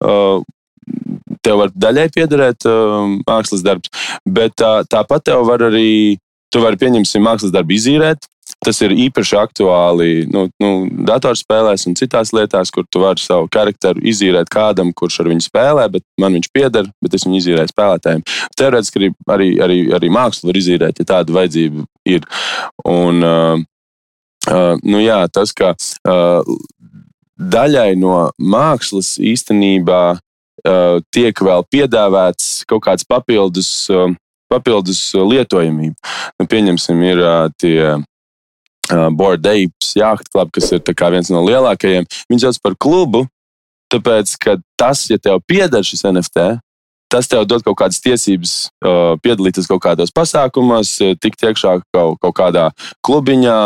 Uh, 0.00 0.42
Tev 1.44 1.58
var 1.60 1.70
daļai 1.72 2.10
piederēt 2.12 2.64
uh, 2.68 3.04
mākslas 3.24 3.62
darbs, 3.64 3.88
bet 4.28 4.52
tā, 4.60 4.82
tāpat 4.88 5.24
tev 5.28 5.42
var 5.48 5.62
arī, 5.66 6.16
tu 6.52 6.60
vari 6.60 6.76
pieņemsim 6.80 7.24
mākslas 7.24 7.52
darbu 7.52 7.72
izīrēt, 7.76 8.28
Tas 8.64 8.80
ir 8.84 8.94
īpaši 9.06 9.36
aktuāli 9.36 10.24
nu, 10.32 10.46
nu, 10.62 10.70
datorspēlēs 11.08 11.86
un 11.88 11.96
citās 11.98 12.32
lietās, 12.36 12.72
kur 12.72 12.86
tu 12.88 13.02
vari 13.02 13.20
savu 13.20 13.48
charakteru 13.52 14.02
izīrēt 14.08 14.48
kādam, 14.52 14.92
kurš 14.96 15.20
ar 15.22 15.30
viņu 15.32 15.44
spēlē, 15.44 15.86
bet 15.92 16.04
man 16.20 16.38
viņš 16.38 16.48
pieder, 16.54 16.88
bet 17.04 17.16
es 17.16 17.26
viņu 17.26 17.40
izīrēju 17.42 17.72
spēlētājiem. 17.74 18.24
Teorētiski 18.56 19.12
arī, 19.34 19.50
arī, 19.64 19.78
arī 19.98 20.10
mākslu 20.12 20.50
var 20.50 20.60
izīrēt, 20.60 21.00
ja 21.02 21.10
tāda 21.12 21.36
vajadzība 21.36 21.84
ir. 22.08 22.24
Un, 22.88 23.20
uh, 23.20 23.60
uh, 24.48 24.74
nu, 24.80 25.02
jā, 25.04 25.20
tas, 25.34 25.52
ka 25.56 25.74
uh, 25.76 26.56
daļai 27.36 27.90
no 28.00 28.30
mākslas 28.40 29.16
īstenībā 29.20 30.02
uh, 30.16 30.98
tiek 31.12 31.44
vēl 31.44 31.68
piedāvāts 31.68 32.62
kaut 32.70 32.86
kāds 32.88 33.08
papildus. 33.08 33.72
Uh, 33.92 34.14
papildus 34.54 35.00
lietojamība. 35.16 35.96
Nu, 36.38 36.46
pieņemsim, 36.46 37.00
ir 37.08 37.22
uh, 37.24 37.46
tie 37.58 37.78
uh, 37.96 38.02
Board 38.90 39.46
Apes 39.46 39.94
Yacht 39.96 40.28
Club, 40.32 40.50
kas 40.52 40.72
ir 40.72 40.82
viens 40.84 41.30
no 41.32 41.44
lielākajiem. 41.46 42.04
Viņš 42.30 42.46
sauc 42.46 42.60
par 42.62 42.76
klubu, 42.76 43.24
tāpēc, 43.92 44.36
ka 44.40 44.58
tas, 44.76 45.06
ja 45.10 45.18
tev 45.18 45.40
pieder 45.46 45.84
šis 45.86 46.04
NFT, 46.10 46.58
tas 47.14 47.28
tev 47.30 47.44
dod 47.46 47.62
kaut 47.62 47.76
kādas 47.78 48.00
tiesības 48.02 48.52
uh, 48.82 49.14
piedalīties 49.22 49.68
kaut 49.70 49.82
kādos 49.84 50.10
pasākumos, 50.14 50.96
uh, 51.04 51.14
tikt 51.20 51.44
iekšā 51.46 51.76
kaut, 51.94 52.18
kaut 52.22 52.34
kādā 52.34 52.68
klubiņā, 53.06 53.58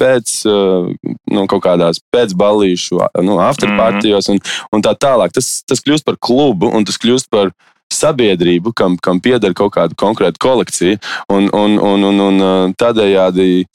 pēc 0.00 0.32
uh, 0.50 0.90
nu, 1.30 1.46
kaut 1.50 1.62
kādās 1.68 2.02
pēcbalīšu, 2.14 2.98
nu, 3.26 3.38
afterpartijos 3.44 4.32
un, 4.32 4.42
un 4.74 4.84
tā 4.84 4.96
tālāk. 4.98 5.34
Tas, 5.36 5.60
tas 5.68 5.84
kļūst 5.84 6.08
par 6.08 6.18
klubu 6.18 6.72
un 6.74 6.86
tas 6.88 6.98
kļūst 7.00 7.30
par 7.30 7.54
sabiedrību, 7.94 8.72
kam, 8.74 8.96
kam 9.02 9.22
pieder 9.22 9.54
kaut 9.54 9.74
kāda 9.76 9.96
konkrēta 9.98 10.38
kolekcija. 10.42 10.98
Un, 11.30 11.48
un, 11.54 11.78
un, 11.78 12.06
un, 12.10 12.20
un 12.26 12.74
tādējādi 12.78 13.66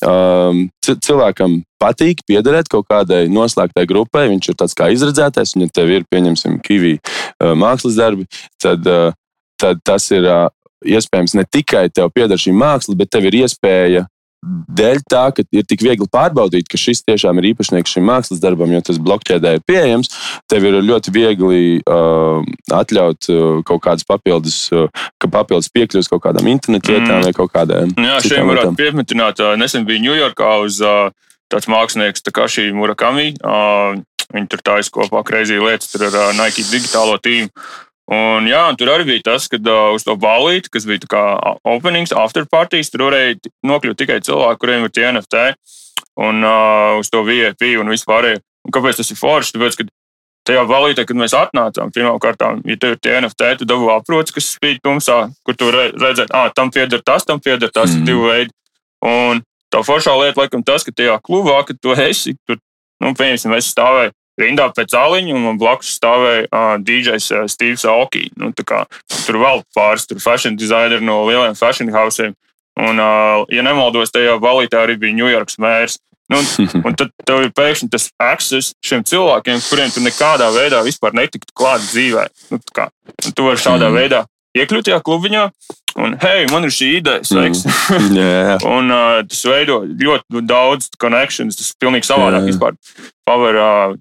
um, 0.00 0.64
cilvēkam 0.82 1.60
patīk 1.82 2.22
piederēt 2.28 2.70
kaut 2.72 2.88
kādai 2.90 3.26
noslēgtai 3.32 3.84
grupai, 3.90 4.28
viņš 4.32 4.48
ir 4.52 4.58
tāds 4.62 4.76
kā 4.78 4.88
izredzētais, 4.94 5.56
un 5.56 5.66
ja 5.66 5.74
tev 5.74 5.92
ir, 5.92 6.06
pieņemsim, 6.10 6.60
kivī 6.64 6.96
uh, 6.98 7.52
mākslas 7.58 7.98
darbi, 7.98 8.26
tad, 8.62 8.86
uh, 8.88 9.12
tad 9.60 9.82
tas 9.84 10.08
ir 10.14 10.26
uh, 10.28 10.48
iespējams 10.82 11.36
ne 11.38 11.44
tikai 11.46 11.88
tev 11.94 12.10
pieder 12.14 12.40
šī 12.40 12.54
māksla, 12.56 12.96
bet 12.98 13.12
tev 13.12 13.28
ir 13.28 13.42
iespēja 13.44 14.06
dēļ 14.42 15.02
tā, 15.06 15.22
ka 15.36 15.44
ir 15.54 15.66
tik 15.68 15.84
viegli 15.86 16.08
pārbaudīt, 16.10 16.66
ka 16.70 16.80
šis 16.80 17.04
tiešām 17.06 17.38
ir 17.38 17.52
īpašnieks 17.52 17.94
šim 17.94 18.06
mākslas 18.08 18.42
darbam, 18.42 18.72
jo 18.74 18.80
tas 18.84 18.98
blokķēdē 19.02 19.54
ir 19.56 19.64
pieejams, 19.68 20.10
tev 20.50 20.66
ir 20.66 20.80
ļoti 20.82 21.14
viegli 21.14 21.62
uh, 21.80 22.42
atļaut 22.74 23.30
uh, 23.30 23.60
kaut 23.68 23.84
kādas 23.86 24.06
papildus, 24.08 24.64
uh, 24.74 24.90
ka 25.22 25.30
papildus 25.30 25.70
piekļuvs 25.74 26.10
kaut 26.10 26.24
kādām 26.26 26.50
internetu 26.50 26.96
vietām 26.96 27.20
mm. 27.20 27.28
vai 27.28 27.34
kaut 27.36 27.54
kādām. 27.54 27.94
Jā, 27.94 28.18
šeit 28.24 28.42
varētu 28.48 28.78
pieminēt, 28.80 29.44
uh, 29.44 29.54
nesen 29.60 29.86
bija 29.86 30.02
Ņujorkā 30.08 30.54
uz 30.64 30.80
uh, 30.82 31.12
tāds 31.52 31.70
mākslinieks 31.70 32.26
Takashi 32.26 32.72
Murakami. 32.74 33.36
Uh, 33.38 34.02
viņi 34.32 34.50
tur 34.50 34.62
taisa 34.64 34.92
kopā 34.92 35.22
kreizī 35.28 35.58
lietas 35.60 35.94
ar 36.00 36.08
uh, 36.10 36.28
Nike 36.38 36.64
digitālo 36.66 37.18
tīmu. 37.22 37.52
Un, 38.10 38.48
jā, 38.50 38.60
un 38.66 38.76
tur 38.76 38.90
arī 38.90 39.06
bija 39.06 39.22
tas, 39.30 39.46
ka 39.48 39.60
uh, 39.62 39.92
uz 39.94 40.02
to 40.04 40.16
balīti, 40.18 40.72
kas 40.74 40.86
bija 40.88 41.06
kā 41.08 41.22
openings, 41.68 42.12
after 42.12 42.44
parties, 42.50 42.90
tur 42.90 43.06
varēja 43.06 43.38
nokļūt 43.68 44.00
tikai 44.02 44.18
cilvēki, 44.26 44.60
kuriem 44.60 44.86
ir 44.88 44.92
tie 44.92 45.06
NFT 45.12 45.44
un 46.20 46.42
uh, 46.42 46.98
uz 46.98 47.08
to 47.12 47.22
VIP 47.24 47.76
un 47.80 47.92
vispārējo. 47.92 48.42
Kāpēc 48.74 48.98
tas 48.98 49.10
ir 49.10 49.18
forši? 49.18 49.54
Tāpēc, 49.54 49.78
ka 49.78 49.86
tajā 50.50 50.64
balītē, 50.66 51.06
kad 51.06 51.18
mēs 51.18 51.34
atnācām, 51.38 51.92
pirmkārt, 51.94 52.42
ja 52.66 52.76
tev 52.82 52.96
ir 52.96 53.00
tie 53.02 53.14
NFT, 53.20 53.52
tu 53.60 53.68
dabū 53.70 53.88
aprots, 53.94 54.34
kas 54.34 54.50
spīd 54.56 54.82
tumsā, 54.82 55.24
kur 55.46 55.58
tu 55.58 55.70
redzēt, 55.70 56.34
ah, 56.34 56.50
tam 56.54 56.74
pieder 56.74 57.02
tas, 57.06 57.26
tam 57.26 57.40
pieder 57.42 57.70
tas, 57.70 57.94
mm. 57.94 58.06
divi 58.08 58.26
veidi. 58.26 58.54
Un 59.06 59.42
tā 59.72 59.82
foršā 59.86 60.14
lieta, 60.18 60.42
laikam, 60.42 60.62
tas, 60.66 60.84
ka 60.86 60.94
tajā 60.94 61.16
klubā, 61.22 61.60
kad 61.66 61.78
tu 61.82 61.94
esi, 61.94 62.34
tur, 62.46 62.58
nu, 63.02 63.14
pieņemsim, 63.18 63.54
es 63.58 63.70
stāvēju 63.74 64.14
rindā 64.40 64.68
pēc 64.74 64.94
aliņa, 64.96 65.34
un 65.36 65.58
blakus 65.60 65.96
stāvēja 65.98 66.46
uh, 66.48 66.76
DJs 66.80 67.28
uh, 67.32 67.42
Steve's 67.50 67.84
Oki. 67.88 68.28
Nu, 68.40 68.52
kā, 68.66 68.84
tur 69.26 69.40
vēl 69.42 69.64
pāris 69.76 70.08
tur 70.08 70.22
fashion 70.22 70.56
designeri 70.58 71.04
no 71.04 71.22
lieliem 71.28 71.58
fashion 71.58 71.92
hausiem. 71.94 72.36
Un, 72.80 72.96
uh, 72.96 73.42
ja 73.52 73.64
nemaldos, 73.64 74.14
tajā 74.14 74.38
balītē 74.40 74.80
arī 74.80 74.96
bija 75.00 75.18
Ņujorkas 75.18 75.60
mērs. 75.60 75.98
Nu, 76.32 76.40
un 76.86 76.96
tad 76.96 77.12
tev 77.28 77.42
ir 77.44 77.52
pēkšņi 77.56 77.90
tas 77.92 78.08
access 78.22 78.72
šiem 78.84 79.04
cilvēkiem, 79.08 79.60
kuriem 79.68 79.92
tu 79.92 80.04
nekādā 80.04 80.48
veidā 80.54 80.80
vispār 80.86 81.16
netiktu 81.18 81.52
klāt 81.56 81.84
dzīvē. 81.90 82.28
Nu, 82.52 82.62
tu 82.62 83.48
vari 83.48 83.60
šādā 83.60 83.90
mm. 83.90 83.98
veidā 83.98 84.22
iekļūt 84.56 84.88
tajā 84.88 85.00
klubiņā, 85.04 85.46
un, 86.00 86.16
hei, 86.22 86.46
man 86.52 86.68
ir 86.68 86.74
šī 86.74 86.90
ideja, 87.00 87.24
sveiks. 87.26 87.64
Mm. 87.92 88.14
yeah. 88.16 88.62
un 88.64 88.92
uh, 88.92 89.18
tas 89.28 89.42
veido 89.46 89.82
ļoti 89.84 90.42
daudz 90.48 90.88
connections, 91.00 91.58
tas 91.58 91.74
pilnīgi 91.80 92.08
savādāk 92.08 92.46
yeah. 92.46 92.48
vispār. 92.48 92.78
Paver 93.28 93.58
uh, 93.60 93.96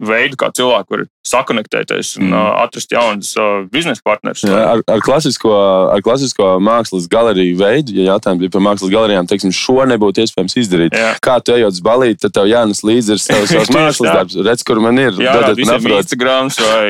veidu, 0.00 0.36
kā 0.40 0.50
cilvēki 0.56 0.94
var 0.94 1.02
sakonektēties 1.26 2.14
un 2.20 2.30
mm. 2.30 2.46
atrast 2.62 2.92
jaunas 2.94 3.32
biznesa 3.72 4.02
partnerus. 4.04 4.42
Jā, 4.46 4.60
ar, 4.72 4.82
ar, 4.88 5.02
klasisko, 5.04 5.52
ar 5.92 6.02
klasisko 6.04 6.54
mākslas 6.64 7.06
galeriju 7.10 7.58
veidu, 7.60 7.94
ja 7.98 8.14
jautājums 8.14 8.42
bija 8.42 8.54
par 8.54 8.64
mākslas 8.64 8.92
galerijām, 8.92 9.28
teiksim, 9.30 9.52
šo 9.54 9.84
nebūtu 9.90 10.24
iespējams 10.24 10.56
izdarīt. 10.62 10.96
Jā. 10.96 11.12
Kā 11.24 11.36
tu 11.44 11.54
ejot 11.56 11.76
uz 11.76 11.82
balīti, 11.84 12.20
tad 12.24 12.36
tev 12.38 12.48
jānes 12.50 12.82
līdzi 12.86 13.16
ir 13.16 13.22
savs, 13.22 13.52
savs 13.54 13.72
mākslas 13.74 14.16
darbs. 14.16 14.38
Redz, 14.48 14.64
kur 14.66 14.82
man 14.82 15.00
ir. 15.02 15.16
Jā, 15.20 15.36
tas 15.44 15.60
ir 15.60 15.96
Instagrams 15.98 16.60
vai, 16.64 16.84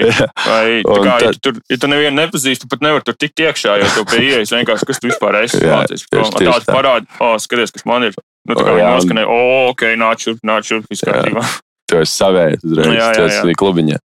vai 0.47 0.65
kā, 0.85 1.17
tad... 1.17 1.27
ja 1.27 1.33
tu, 1.35 1.43
tur, 1.49 1.63
ja 1.71 1.81
tu 1.81 1.91
nevienu 1.91 2.17
nepazīsti, 2.23 2.65
tu 2.65 2.73
pat 2.73 2.85
nevar 2.87 3.07
tur 3.07 3.19
tikt 3.19 3.47
iekšā, 3.47 3.79
jo 3.83 3.95
tu 3.99 4.07
pie 4.13 4.25
ieejas 4.29 4.55
vienkārši, 4.55 4.91
kas 4.91 5.03
tu 5.03 5.11
vispār 5.11 5.43
esi. 5.45 5.63
Mācies, 5.67 6.07
tāds 6.11 6.69
parāda, 6.69 7.09
oh, 7.19 7.37
skaties, 7.43 7.75
kas 7.75 7.87
man 7.89 8.11
ir. 8.11 8.19
Nu, 8.49 8.57
tā 8.57 8.65
kā 8.65 8.77
noskanēja, 8.79 9.29
oh, 9.29 9.69
ok, 9.75 9.91
nāc 10.01 10.25
šurp, 10.25 10.41
nāc 10.47 10.71
šurp, 10.71 10.89
viss 10.91 11.05
kārtībā 11.07 11.45
tu 11.91 11.99
esi 12.01 12.15
savējs 12.15 12.63
uzreiz. 12.67 12.87
Jā, 12.87 12.95
jā, 12.95 13.09
jā. 13.09 13.17
Tu 13.19 13.27
esi 13.27 13.59
klubiņā. 13.61 13.99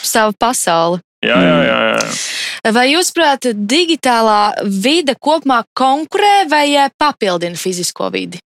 Savu 0.00 0.36
pasauli. 0.40 1.00
Jā, 1.24 1.36
jā, 1.44 1.56
jā. 1.66 1.80
jā. 1.92 2.70
Vai 2.76 2.86
jūs, 2.92 3.10
prāt, 3.16 3.50
digitālā 3.54 4.64
vide 4.64 5.16
kopumā 5.20 5.62
konkurē 5.76 6.46
vai 6.48 6.66
papildina 7.00 7.56
fizisko 7.60 8.08
vidi? 8.12 8.40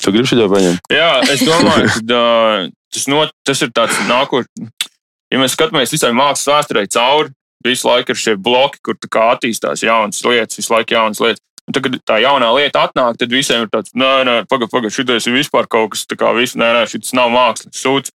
Tu 0.00 0.12
gribi 0.12 0.28
šo 0.28 0.48
paņemt? 0.48 0.92
Jā, 0.92 1.10
es 1.28 1.44
domāju, 1.44 1.88
ka 1.92 2.22
tas, 2.92 3.06
no, 3.12 3.24
tas 3.44 3.60
ir 3.64 3.72
tāds 3.76 3.98
nākotnē. 4.08 4.70
Ja 5.30 5.38
mēs 5.38 5.54
skatāmies 5.54 5.92
visai 5.94 6.10
mākslas 6.16 6.48
vēsturē 6.48 6.86
cauri, 6.90 7.30
visu 7.64 7.86
laiku 7.86 8.14
ir 8.14 8.18
šie 8.18 8.34
bloki, 8.40 8.80
kur 8.82 8.96
attīstās 8.96 9.84
jaunas 9.84 10.24
lietas, 10.24 10.58
visu 10.58 10.74
laiku 10.74 10.96
jaunas 10.96 11.20
lietas. 11.22 11.44
Un 11.68 11.76
tad, 11.76 11.84
kad 11.84 11.98
tā 12.08 12.16
jaunā 12.18 12.48
lieta 12.56 12.86
atnāk, 12.88 13.20
tad 13.20 13.30
visiem 13.30 13.62
ir 13.62 13.68
tāds, 13.70 13.92
nē, 13.94 14.10
nē, 14.26 14.36
pagaidi, 14.50 14.72
pagaidi, 14.72 14.94
šis 14.96 15.28
ir 15.28 15.36
vispār 15.36 15.68
kaut 15.70 15.92
kas 15.92 16.02
tāds, 16.08 16.32
viss, 16.40 16.56
nē, 16.58 16.72
nē, 16.74 16.86
šis 16.90 17.12
nav 17.14 17.30
mākslas 17.30 17.76
sūds. 17.78 18.10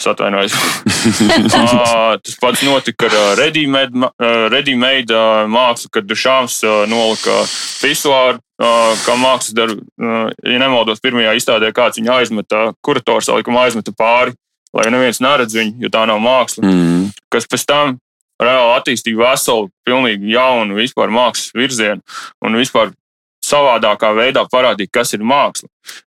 Es 0.00 0.06
atvainojos. 0.08 0.54
uh, 0.56 2.14
tas 2.24 2.36
pats 2.40 2.62
notika 2.64 3.10
ar 3.10 3.16
uh, 3.16 3.24
ready-made 3.36 5.12
uh, 5.12 5.18
uh, 5.20 5.48
mākslu, 5.52 5.90
kad 5.92 6.06
Dušāns 6.08 6.62
nolika 6.88 7.42
pisuāru, 7.82 8.40
kā 8.60 9.16
mākslas 9.16 9.56
darbu. 9.56 9.84
Ja 10.00 10.58
nemaldos, 10.60 11.00
pirmajā 11.04 11.32
izstādē 11.36 11.70
kāds 11.76 12.00
viņu 12.00 12.12
aizmeta, 12.12 12.66
kurators 12.84 13.30
likuma 13.32 13.64
aizmeta 13.64 13.92
pāri, 13.96 14.34
lai 14.76 14.88
neviens 14.92 15.20
neredz 15.24 15.56
viņu, 15.56 15.78
jo 15.84 15.92
tā 15.92 16.04
nav 16.08 16.20
māksla. 16.24 16.64
Mm. 16.64 17.06
Kas 17.32 17.48
pēc 17.48 17.64
tam 17.68 17.96
reāli 18.40 18.74
attīstīja 18.76 19.20
veselu, 19.20 19.70
pilnīgi 19.88 20.34
jaunu 20.34 20.76
vispār 20.76 21.12
mākslas 21.12 21.52
virzienu 21.56 22.04
un 22.44 22.60
vispār 22.60 22.92
savādākā 23.50 24.12
veidā 24.16 24.44
parādīt, 24.50 24.92
kas 24.94 25.14
ir 25.16 25.24
māksla. 25.26 25.68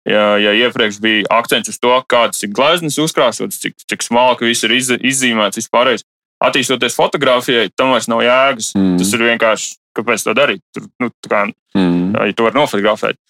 Ja, 0.09 0.37
ja 0.41 0.53
iepriekš 0.67 1.01
bija 1.03 1.27
akcents 1.41 1.73
uz 1.73 1.79
to, 1.81 1.93
kādas 2.11 2.43
ir 2.45 2.53
gleznas 2.57 2.99
uzkrāsotas, 3.01 3.61
cik, 3.63 3.77
cik 3.89 4.05
smalki 4.05 4.49
viss 4.49 4.67
ir 4.67 4.77
iz, 4.77 4.93
izzīmēts, 4.99 5.61
vispārējais. 5.63 6.07
Attīstoties 6.41 6.97
fotografijai, 6.97 7.69
tam 7.77 7.93
vairs 7.93 8.09
nav 8.09 8.23
jēgas. 8.25 8.71
Mm. 8.77 8.95
Tas 9.01 9.11
ir 9.13 9.25
vienkārši, 9.27 9.75
kāpēc 9.99 10.25
to 10.25 10.37
darīt. 10.37 10.63
Tur, 10.73 10.87
nu, 11.03 11.11
kā, 11.29 11.43
mm. 11.77 12.15
Ja 12.17 12.37
tu 12.37 12.47
vari 12.47 12.57
nofotografēt. 12.57 13.21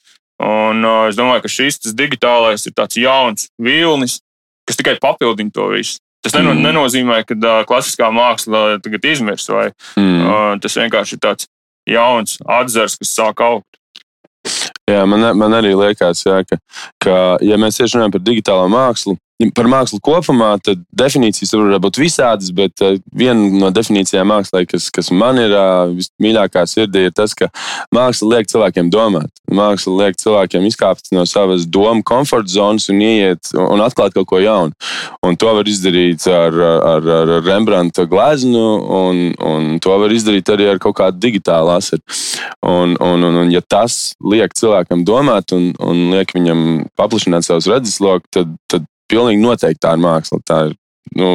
Un 0.40 0.84
uh, 0.86 1.06
es 1.10 1.18
domāju, 1.18 1.44
ka 1.44 1.52
šis 1.52 1.82
digitālais 1.96 2.64
ir 2.64 2.74
tāds 2.76 2.96
jauns 2.96 3.50
vilnis, 3.60 4.20
kas 4.68 4.78
tikai 4.78 4.96
papildina 5.02 5.52
to 5.52 5.66
visu. 5.74 5.98
Tas 6.24 6.36
neno, 6.36 6.52
mm. 6.52 6.64
nenozīmē, 6.68 7.18
ka 7.28 7.36
uh, 7.36 7.62
klasiskā 7.68 8.10
māksla 8.12 8.78
tagad 8.84 9.06
izmirs, 9.08 9.48
vai 9.52 9.70
mm. 9.96 10.22
uh, 10.24 10.54
tas 10.60 10.76
vienkārši 10.80 11.16
ir 11.16 11.22
tāds 11.24 11.48
jauns 11.88 12.38
atzars, 12.44 12.96
kas 13.00 13.12
sāk 13.16 13.42
augt. 13.44 13.79
Jā, 14.90 15.02
man, 15.06 15.24
man 15.38 15.54
arī 15.54 15.72
liekas, 15.76 16.24
jā, 16.26 16.40
ka, 16.48 16.58
ka, 17.02 17.16
ja 17.46 17.58
mēs 17.60 17.78
tieši 17.78 17.98
runājam 17.98 18.14
par 18.16 18.24
digitālo 18.26 18.66
mākslu, 18.72 19.16
par 19.56 19.68
mākslu 19.70 20.00
kopumā, 20.04 20.52
tad 20.64 20.82
definīcijas 20.96 21.54
var 21.56 21.78
būt 21.82 22.00
visādas, 22.00 22.50
bet 22.54 22.82
uh, 22.84 22.98
viena 23.16 23.48
no 23.62 23.70
definīcijām 23.74 24.28
mākslā, 24.28 24.64
kas, 24.68 24.90
kas 24.92 25.10
man 25.14 25.40
ir 25.40 25.54
uh, 25.56 25.92
vismīļākā 25.96 26.66
sirdī, 26.68 27.06
ir 27.08 27.14
tas, 27.16 27.32
ka 27.36 27.48
māksla 27.94 28.34
liek 28.34 28.50
cilvēkiem 28.50 28.90
domāt. 28.92 29.32
Māksla 29.50 29.96
liek 30.04 30.18
cilvēkiem 30.20 30.66
izkāpt 30.68 31.10
no 31.16 31.24
savas 31.28 31.64
domu 31.66 32.04
komforta 32.06 32.52
zonas 32.52 32.90
un 32.92 33.00
ieiet 33.02 33.52
un 33.56 33.82
atklāt 33.82 34.14
kaut 34.16 34.28
ko 34.30 34.42
jaunu. 34.42 34.76
Un 35.26 35.38
to 35.40 35.54
var 35.56 35.68
izdarīt 35.68 36.26
ar, 36.30 36.54
ar, 36.92 37.10
ar 37.20 37.34
Rembrandta 37.46 38.04
gleznu, 38.10 38.66
un, 39.00 39.24
un 39.40 39.72
to 39.82 39.96
var 40.04 40.12
izdarīt 40.14 40.52
arī 40.52 40.68
ar 40.70 40.82
kaut 40.82 40.98
kādu 41.00 41.20
digitālu 41.22 41.72
asaru. 41.74 42.04
Un, 42.66 42.94
un, 43.00 43.24
un, 43.24 43.42
un 43.44 43.52
ja 43.52 43.62
tas 43.64 44.14
liek 44.20 44.54
cilvēkam 44.56 45.04
domāt 45.08 45.54
un, 45.56 45.70
un 45.80 46.08
liek 46.14 46.36
viņam 46.36 46.86
paplašināt 46.98 47.46
savus 47.46 47.68
redzesloku, 47.70 48.28
tad, 48.34 48.54
tad 48.70 48.86
pilnīgi 49.10 49.42
noteikti 49.42 49.82
tā 49.84 49.96
ir 49.96 50.04
māksla. 50.04 50.40
Tā 50.46 50.60
ir 50.68 50.76
nu, 51.18 51.32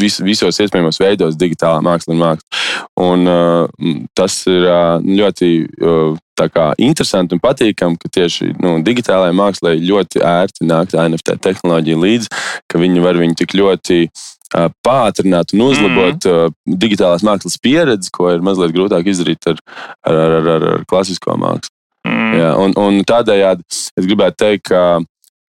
vis, 0.00 0.18
visos 0.24 0.58
iespējamos 0.62 1.00
veidos 1.02 1.36
digitālā 1.38 1.82
māksla 1.84 2.14
un 2.14 2.22
māksla. 2.22 2.64
Un, 3.02 3.28
uh, 3.28 4.00
tas 4.18 4.40
ir 4.50 4.66
uh, 4.68 4.96
ļoti 5.02 5.50
uh, 5.82 6.16
kā, 6.38 6.70
interesanti 6.78 7.34
un 7.34 7.42
patīkami, 7.42 7.98
ka 7.98 8.10
tieši 8.14 8.52
nu, 8.62 8.78
digitālajai 8.86 9.36
mākslai 9.36 9.76
ļoti 9.82 10.22
ērti 10.24 10.66
nāk 10.68 10.92
tā 10.94 11.06
NFT 11.10 11.38
tehnoloģija 11.44 12.02
līdzi, 12.04 12.30
ka 12.70 12.82
viņi 12.82 13.02
var 13.04 13.18
viņu 13.18 13.38
tik 13.40 13.56
ļoti 13.58 13.98
uh, 14.06 14.68
pātrināt 14.86 15.56
un 15.56 15.66
uzlabot 15.66 16.28
mm. 16.28 16.46
uh, 16.46 16.78
digitālās 16.84 17.26
mākslas 17.26 17.58
pieredzi, 17.62 18.12
ko 18.14 18.30
ir 18.34 18.44
mazliet 18.44 18.76
grūtāk 18.76 19.10
izdarīt 19.10 19.50
ar, 19.50 19.60
ar, 20.06 20.22
ar, 20.38 20.52
ar, 20.54 20.70
ar 20.76 20.86
klasisko 20.88 21.36
mākslu. 21.40 21.74
Mm. 22.06 22.32
Jā, 22.38 22.54
un, 22.62 22.78
un 22.78 23.02
tādējādi 23.06 23.66
es 23.74 24.06
gribētu 24.06 24.38
teikt, 24.44 24.70
ka, 24.70 24.82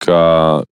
ka 0.02 0.20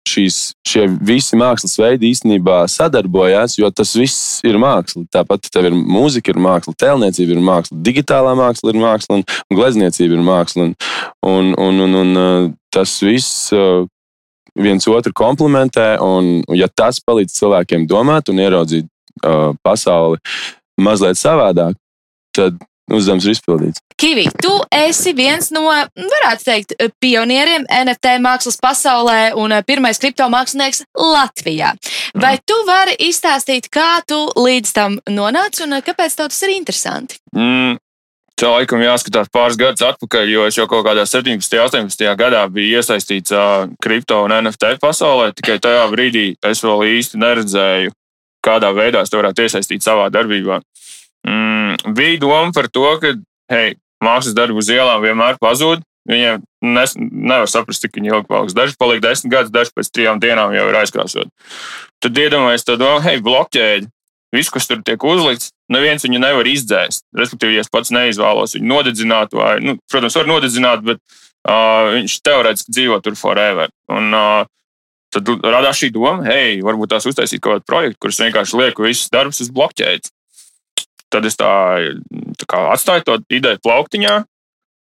šīs, 0.09 0.39
šie 0.67 0.87
visi 1.05 1.37
mākslas 1.39 1.77
veidi 1.81 2.11
īstenībā 2.13 2.63
sadarbojās, 2.71 3.59
jo 3.61 3.71
tas 3.75 3.95
viss 3.99 4.39
ir 4.47 4.59
māksla. 4.61 5.05
Tāpat 5.15 5.51
tev 5.53 5.69
ir 5.71 5.77
mūzika, 5.77 6.33
ir 6.33 6.41
māksla, 6.43 6.75
tēlniecība 6.81 7.37
ir 7.37 7.45
māksla, 7.45 7.79
digitālā 7.89 8.35
māksla 8.39 8.75
ir 8.75 8.81
māksla 8.83 9.21
un, 9.21 9.27
un 9.49 9.61
glezniecība 9.61 10.19
ir 10.19 10.25
māksla. 10.27 10.69
Un, 10.69 10.75
un, 11.29 11.53
un, 11.69 11.81
un, 11.87 11.99
un 12.03 12.23
uh, 12.23 12.51
tas 12.75 12.97
viss 13.05 13.53
uh, 13.57 13.85
viens 14.59 14.89
otru 14.91 15.15
komplementē, 15.17 15.91
un 16.03 16.41
ja 16.57 16.69
tas 16.69 17.01
palīdz 17.05 17.37
cilvēkiem 17.39 17.87
domāt 17.91 18.33
un 18.33 18.41
ieraudzīt 18.43 18.89
uh, 19.25 19.53
pasauli 19.63 20.19
mazliet 20.79 21.19
savādāk, 21.19 21.77
tad 22.35 22.59
uzdevums 22.93 23.27
ir 23.27 23.35
izpildīts. 23.37 23.83
Kivi, 23.99 24.29
tu 24.43 24.53
esi 24.75 25.13
viens 25.17 25.51
no, 25.55 25.65
varētu 25.69 26.47
teikt, 26.47 26.77
pionieriem 27.03 27.67
NFT 27.67 28.19
mākslas 28.23 28.61
pasaulē 28.63 29.33
un 29.39 29.57
pirmais 29.67 29.99
kriptomākslinieks 30.03 30.85
Latvijā. 30.95 31.75
Vai 32.19 32.37
tu 32.47 32.57
vari 32.69 32.95
izstāstīt, 33.09 33.69
kā 33.75 33.99
tu 34.07 34.21
līdz 34.39 34.73
tam 34.77 34.97
nonāci 35.11 35.67
un 35.67 35.81
kāpēc 35.83 36.17
tev 36.19 36.33
tas 36.33 36.41
ir 36.47 36.55
interesanti? 36.55 37.21
Mm. 37.37 37.79
Tā 38.39 38.53
laikam 38.53 38.79
jāskatās 38.79 39.27
pāris 39.35 39.57
gadus 39.59 39.83
atpakaļ, 39.83 40.29
jo 40.31 40.45
es 40.47 40.55
jau 40.55 40.69
kaut 40.71 40.85
kādā 40.87 41.03
17. 41.11 41.57
un 41.59 41.65
18. 41.65 42.05
gadā 42.21 42.45
biju 42.55 42.79
iesaistīts 42.79 43.35
uh, 43.35 43.65
kripto 43.83 44.21
un 44.23 44.35
NFT 44.37 44.77
pasaulē. 44.79 45.33
Tikai 45.35 45.57
tajā 45.59 45.89
brīdī 45.91 46.29
es 46.47 46.63
vēl 46.63 46.85
īsti 46.87 47.19
neredzēju, 47.19 47.91
kādā 48.47 48.71
veidā 48.77 49.03
es 49.03 49.11
to 49.11 49.19
varētu 49.19 49.49
iesaistīt 49.49 49.83
savā 49.83 50.07
darbībā. 50.15 50.61
Mm, 51.27 51.95
bija 51.97 52.21
doma 52.23 52.53
par 52.55 52.69
to, 52.73 52.87
ka 53.03 53.15
hei, 53.53 53.77
mākslas 54.05 54.37
darbi 54.37 54.61
uz 54.61 54.71
ielām 54.73 55.03
vienmēr 55.05 55.41
pazūd. 55.43 55.85
Viņiem 56.09 56.41
nes, 56.65 56.95
nevar 56.97 57.51
saprast, 57.51 57.85
cik 57.85 57.99
ilgi 58.01 58.25
paliks. 58.31 58.57
Daži 58.57 58.79
paliek 58.81 59.03
desmit 59.05 59.33
gadus, 59.35 59.53
daži 59.53 59.75
pēc 59.77 59.91
trijām 59.93 60.21
dienām 60.23 60.55
jau 60.57 60.65
ir 60.71 60.79
aizkrāsot. 60.81 61.29
Tad 62.01 62.21
iedomājieties, 62.23 62.65
to 62.65 62.77
domu, 62.81 63.03
hei, 63.05 63.19
blokķēdi. 63.25 63.91
Viss, 64.33 64.53
kas 64.53 64.69
tur 64.69 64.81
tiek 64.85 65.05
uzlikts, 65.09 65.53
neviens 65.73 66.05
viņu 66.05 66.21
nevar 66.21 66.49
izdzēst. 66.49 67.05
Respektīvi, 67.17 67.57
ja 67.57 67.65
es 67.65 67.73
pats 67.73 67.93
neizvēlos 67.93 68.57
viņu 68.57 68.69
nodedzināt, 68.69 69.37
vai, 69.37 69.55
nu, 69.65 69.77
protams, 69.89 70.17
var 70.21 70.29
nodedzināt, 70.29 70.85
bet 70.85 71.01
uh, 71.01 71.95
viņš 71.95 72.17
teorētiski 72.29 72.75
dzīvo 72.77 73.01
tur 73.05 73.17
forever. 73.17 73.73
Un, 73.93 74.13
uh, 74.13 74.49
tad 75.15 75.33
radās 75.45 75.81
šī 75.81 75.91
doma, 75.95 76.27
hei, 76.29 76.59
varbūt 76.65 76.93
tās 76.93 77.09
uztaisīt 77.09 77.41
kaut 77.41 77.59
kādu 77.59 77.69
projektu, 77.69 78.01
kurus 78.05 78.21
vienkārši 78.21 78.61
lieku 78.61 78.85
visus 78.85 79.13
darbus 79.13 79.41
uz 79.45 79.53
blokķēdes. 79.55 80.13
Tad 81.13 81.25
es 81.25 81.39
tā, 81.41 81.53
tā 82.41 82.49
kā 82.49 82.65
atstāju 82.75 83.07
to 83.07 83.17
ideju 83.33 83.61
plauktiņā 83.65 84.17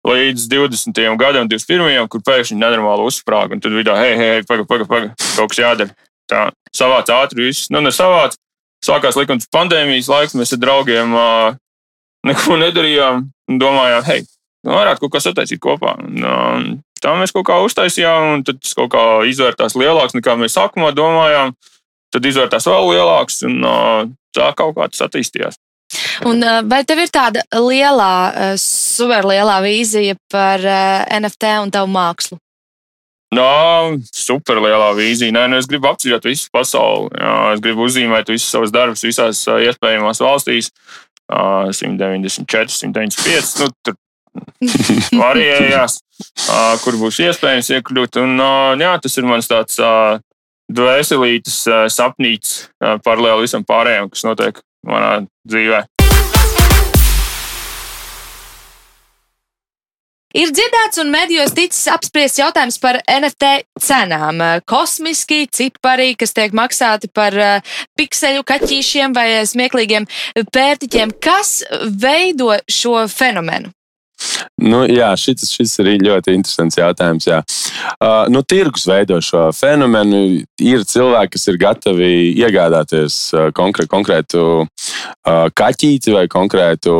līdz 0.08 0.48
20. 0.48 1.00
gadam, 1.20 1.48
21. 1.50 2.08
kur 2.12 2.22
pēkšņi 2.24 2.58
nenormāli 2.58 3.06
uzsprāga. 3.08 3.56
Un 3.56 3.62
tad 3.64 3.74
vidā, 3.74 3.96
hei, 3.98 4.14
hei, 4.18 4.42
pagaidi, 4.46 4.68
pagaidi, 4.68 4.88
paga, 4.90 5.30
kaut 5.36 5.52
kas 5.52 5.62
jādara. 5.62 5.96
Tā 6.28 6.42
savāc 6.76 7.08
ātri 7.12 7.48
viss, 7.48 7.70
nu, 7.72 7.82
nesavāc. 7.84 8.36
Sākās 8.84 9.16
likums 9.18 9.48
pandēmijas 9.50 10.10
laiks, 10.12 10.36
mēs 10.38 10.52
ar 10.54 10.60
draugiem 10.62 11.14
uh, 11.16 11.56
neko 12.28 12.58
nedarījām 12.60 13.24
un 13.50 13.58
domājām, 13.58 14.04
hei, 14.06 14.20
nu, 14.62 14.76
varētu 14.76 15.02
kaut 15.02 15.16
ko 15.16 15.22
sataisīt 15.24 15.58
kopā. 15.64 15.96
Un, 16.04 16.20
uh, 16.22 16.68
tā 17.02 17.16
mēs 17.18 17.34
kaut 17.34 17.48
kā 17.48 17.58
uztaisījām, 17.64 18.28
un 18.36 18.44
tas 18.46 18.76
kaut 18.78 18.92
kā 18.94 19.04
izvērtās 19.26 19.74
lielāks 19.78 20.14
nekā 20.14 20.36
mēs 20.38 20.54
sākumā 20.60 20.92
domājām. 20.94 21.56
Tad 22.14 22.24
izvērtās 22.24 22.64
vēl 22.70 22.86
lielāks, 22.94 23.42
un 23.44 23.58
tā 24.32 24.46
kaut 24.56 24.78
kā 24.78 24.86
tas 24.88 25.02
attīstījās. 25.08 25.58
Un, 26.28 26.42
vai 26.68 26.82
tev 26.84 27.00
ir 27.02 27.12
tāda 27.14 27.44
lielā, 27.54 28.54
superlielā 28.60 29.60
vīzija 29.64 30.18
par 30.30 30.62
NFT 31.20 31.54
un 31.62 31.72
tavu 31.74 31.90
mākslu? 31.94 32.38
No, 33.34 33.48
superlielā 34.14 34.88
vīzija. 34.96 35.34
Nē, 35.36 35.44
nu 35.52 35.58
es 35.60 35.68
gribu 35.68 35.90
apceļot 35.90 36.28
visu 36.30 36.48
pasauli. 36.52 37.10
Jā, 37.12 37.32
es 37.52 37.62
gribu 37.64 37.84
uzzīmēt 37.84 38.30
visus 38.32 38.48
savus 38.48 38.72
darbus 38.72 39.04
visās 39.04 39.42
iespējamās 39.44 40.22
valstīs. 40.24 40.72
194, 41.28 42.72
195. 42.72 43.50
Nu, 43.60 43.68
tur 43.84 43.98
varējās, 45.22 45.98
kur 46.84 46.96
būs 47.02 47.20
iespējams 47.26 47.68
iekļūt. 47.76 48.20
Un, 48.22 48.40
jā, 48.80 48.94
tas 49.04 49.20
ir 49.20 49.28
mans 49.28 49.50
tāds 49.50 49.76
dvēselītes 50.72 51.60
sapnīts 51.92 52.56
paralēli 53.04 53.44
visam 53.44 53.64
pārējiem, 53.68 54.08
kas 54.14 54.24
notiek 54.24 54.62
manā 54.86 55.22
dzīvē. 55.48 55.86
Ir 60.38 60.50
dzirdēts 60.52 61.00
un 61.00 61.08
medijos 61.08 61.54
ticis 61.56 61.88
apspriests 61.88 62.38
jautājums 62.38 62.76
par 62.82 62.98
NFT 63.08 63.48
cenām. 63.80 64.42
Kosmiski 64.68 65.46
cipari, 65.48 66.12
kas 66.20 66.36
tiek 66.36 66.52
maksāti 66.52 67.08
par 67.08 67.34
pikseļu 67.98 68.44
kaķīšiem 68.46 69.16
vai 69.16 69.26
smieklīgiem 69.48 70.06
pērtiķiem. 70.52 71.16
Kas 71.24 71.62
veido 72.04 72.52
šo 72.68 73.06
fenomenu? 73.08 73.72
Nu, 74.62 74.82
jā, 74.90 75.10
šis, 75.18 75.48
šis 75.54 75.76
ir 75.82 75.90
ļoti 76.04 76.34
interesants 76.36 76.78
jautājums. 76.78 77.28
Jā. 77.28 77.42
Uh, 77.98 78.24
nu, 78.32 78.42
tirgus 78.46 78.86
veido 78.88 79.20
šo 79.24 79.48
fenomenu. 79.56 80.42
Ir 80.62 80.86
cilvēki, 80.88 81.34
kas 81.36 81.48
ir 81.50 81.60
gatavi 81.60 82.12
iegādāties 82.38 83.20
uh, 83.36 83.50
konkrē, 83.56 83.88
konkrētu 83.90 84.46
uh, 84.64 85.46
kaķīti 85.54 86.14
vai 86.14 86.26
konkrētu 86.30 86.96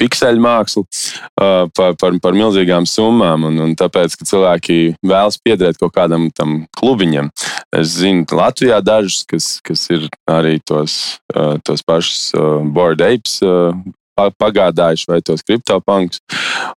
pikseļu 0.00 0.42
mākslu 0.44 0.82
uh, 0.84 1.66
par, 1.76 1.96
par, 2.00 2.16
par 2.22 2.36
milzīgām 2.36 2.86
summām. 2.88 3.46
Un, 3.48 3.60
un 3.64 3.74
tāpēc, 3.78 4.16
ka 4.18 4.28
cilvēki 4.28 4.78
vēlas 5.06 5.40
piederēt 5.42 5.80
kaut 5.80 5.94
kādam 5.96 6.28
tam 6.36 6.58
klubiņam. 6.76 7.30
Es 7.76 7.96
zinu, 8.00 8.26
Latvijā 8.36 8.80
dažus, 8.84 9.24
kas, 9.28 9.56
kas 9.64 9.86
ir 9.94 10.08
arī 10.30 10.58
tos, 10.64 11.18
uh, 11.34 11.56
tos 11.64 11.84
pašus 11.86 12.32
uh, 12.36 12.60
board 12.64 13.04
apes. 13.04 13.40
Uh, 13.44 13.72
pagādājuši 14.16 15.10
vai 15.10 15.20
tos 15.24 15.44
kriptopankus. 15.46 16.22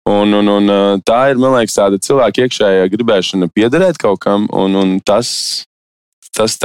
Un, 0.10 0.34
un, 0.36 0.52
un 0.58 1.04
tā 1.06 1.22
ir, 1.32 1.40
man 1.42 1.56
liekas, 1.58 1.78
tāda 1.80 2.02
cilvēka 2.04 2.46
iekšējā 2.46 2.92
gribēšana 2.94 3.50
piederēt 3.56 4.00
kaut 4.02 4.22
kam, 4.26 4.48
un, 4.52 4.76
un 4.80 4.98
tas 5.06 5.30
tas 6.36 6.58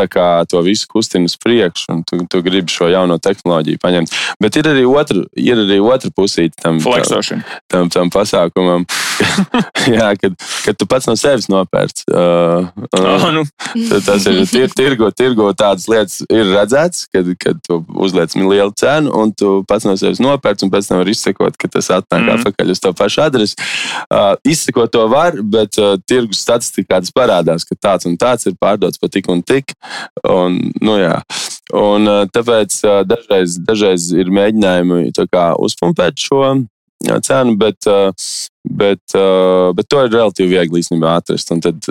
to 0.49 0.61
visu 0.61 0.87
kustina 0.91 1.25
uz 1.25 1.37
priekšu, 1.41 1.87
un 1.93 2.03
tu, 2.07 2.19
tu 2.31 2.43
gribi 2.43 2.73
šo 2.73 2.89
jauno 2.93 3.19
tehnoloģiju 3.19 3.81
paņemt. 3.83 4.13
Bet 4.43 4.59
ir 4.61 4.69
arī 4.71 4.85
otra, 4.87 5.25
ir 5.41 5.61
arī 5.65 5.81
otra 5.83 6.11
pusīte 6.15 6.59
tam, 6.63 6.81
tam, 6.81 7.43
tam, 7.71 7.91
tam 7.91 8.13
pasākumam. 8.13 8.85
jā, 9.99 10.11
kad, 10.21 10.35
kad 10.65 10.79
tu 10.79 10.87
pats 10.91 11.09
no 11.09 11.15
sevis 11.19 11.49
nopērci. 11.51 12.07
Uh, 12.11 12.69
uh, 12.99 13.27
nu. 13.35 13.45
Tas 14.05 14.27
ir 14.31 14.43
tir, 14.51 14.71
tirgo, 14.75 15.11
tirgo 15.15 15.51
tādas 15.57 15.87
lietas, 15.91 16.21
ir 16.29 16.51
redzēts, 16.51 17.07
kad, 17.15 17.31
kad 17.41 17.61
tu 17.67 17.81
uzliec 17.95 18.35
lielu 18.35 18.75
cenu, 18.79 19.13
un 19.15 19.33
tu 19.35 19.57
pats 19.71 19.87
no 19.89 19.95
sevis 20.01 20.23
nopērci, 20.23 20.67
un 20.67 20.75
pēc 20.75 20.91
tam 20.91 21.03
var 21.03 21.11
izsekot, 21.11 21.59
ka 21.61 21.71
tas 21.71 21.91
atnāk 21.95 22.25
mm. 22.25 22.33
atpakaļ 22.39 22.75
uz 22.75 22.83
to 22.83 22.95
pašu 22.97 23.25
adresi. 23.25 23.59
Uh, 24.09 24.35
izsekot 24.51 24.93
to 24.95 25.07
var, 25.11 25.39
bet 25.43 25.79
uh, 25.83 25.95
tirgus 26.09 26.43
statistikā 26.45 27.01
tas 27.01 27.15
parādās, 27.15 27.67
ka 27.67 27.79
tāds 27.79 28.11
un 28.11 28.19
tāds 28.21 28.51
ir 28.51 28.59
pārdots 28.61 29.01
pa 29.01 29.11
tik 29.13 29.31
un 29.33 29.43
tik 29.43 29.54
tik. 29.55 29.75
Un, 30.29 30.61
nu, 30.85 30.99
jā. 31.01 31.19
un, 31.81 32.11
tāpēc 32.35 32.79
dažreiz, 33.09 33.59
dažreiz 33.65 34.11
ir 34.17 34.33
mēģinājumi 34.35 35.11
kā, 35.31 35.53
uzpumpēt 35.63 36.21
šo 36.27 36.45
cenu, 37.05 37.53
bet, 37.61 37.85
bet, 38.65 39.15
bet 39.77 39.89
to 39.93 40.05
ir 40.07 40.13
relatīvi 40.15 40.55
viegli 40.57 40.81
īstenībā 40.81 41.19
atrast. 41.21 41.51
Un 41.53 41.61
tad, 41.65 41.85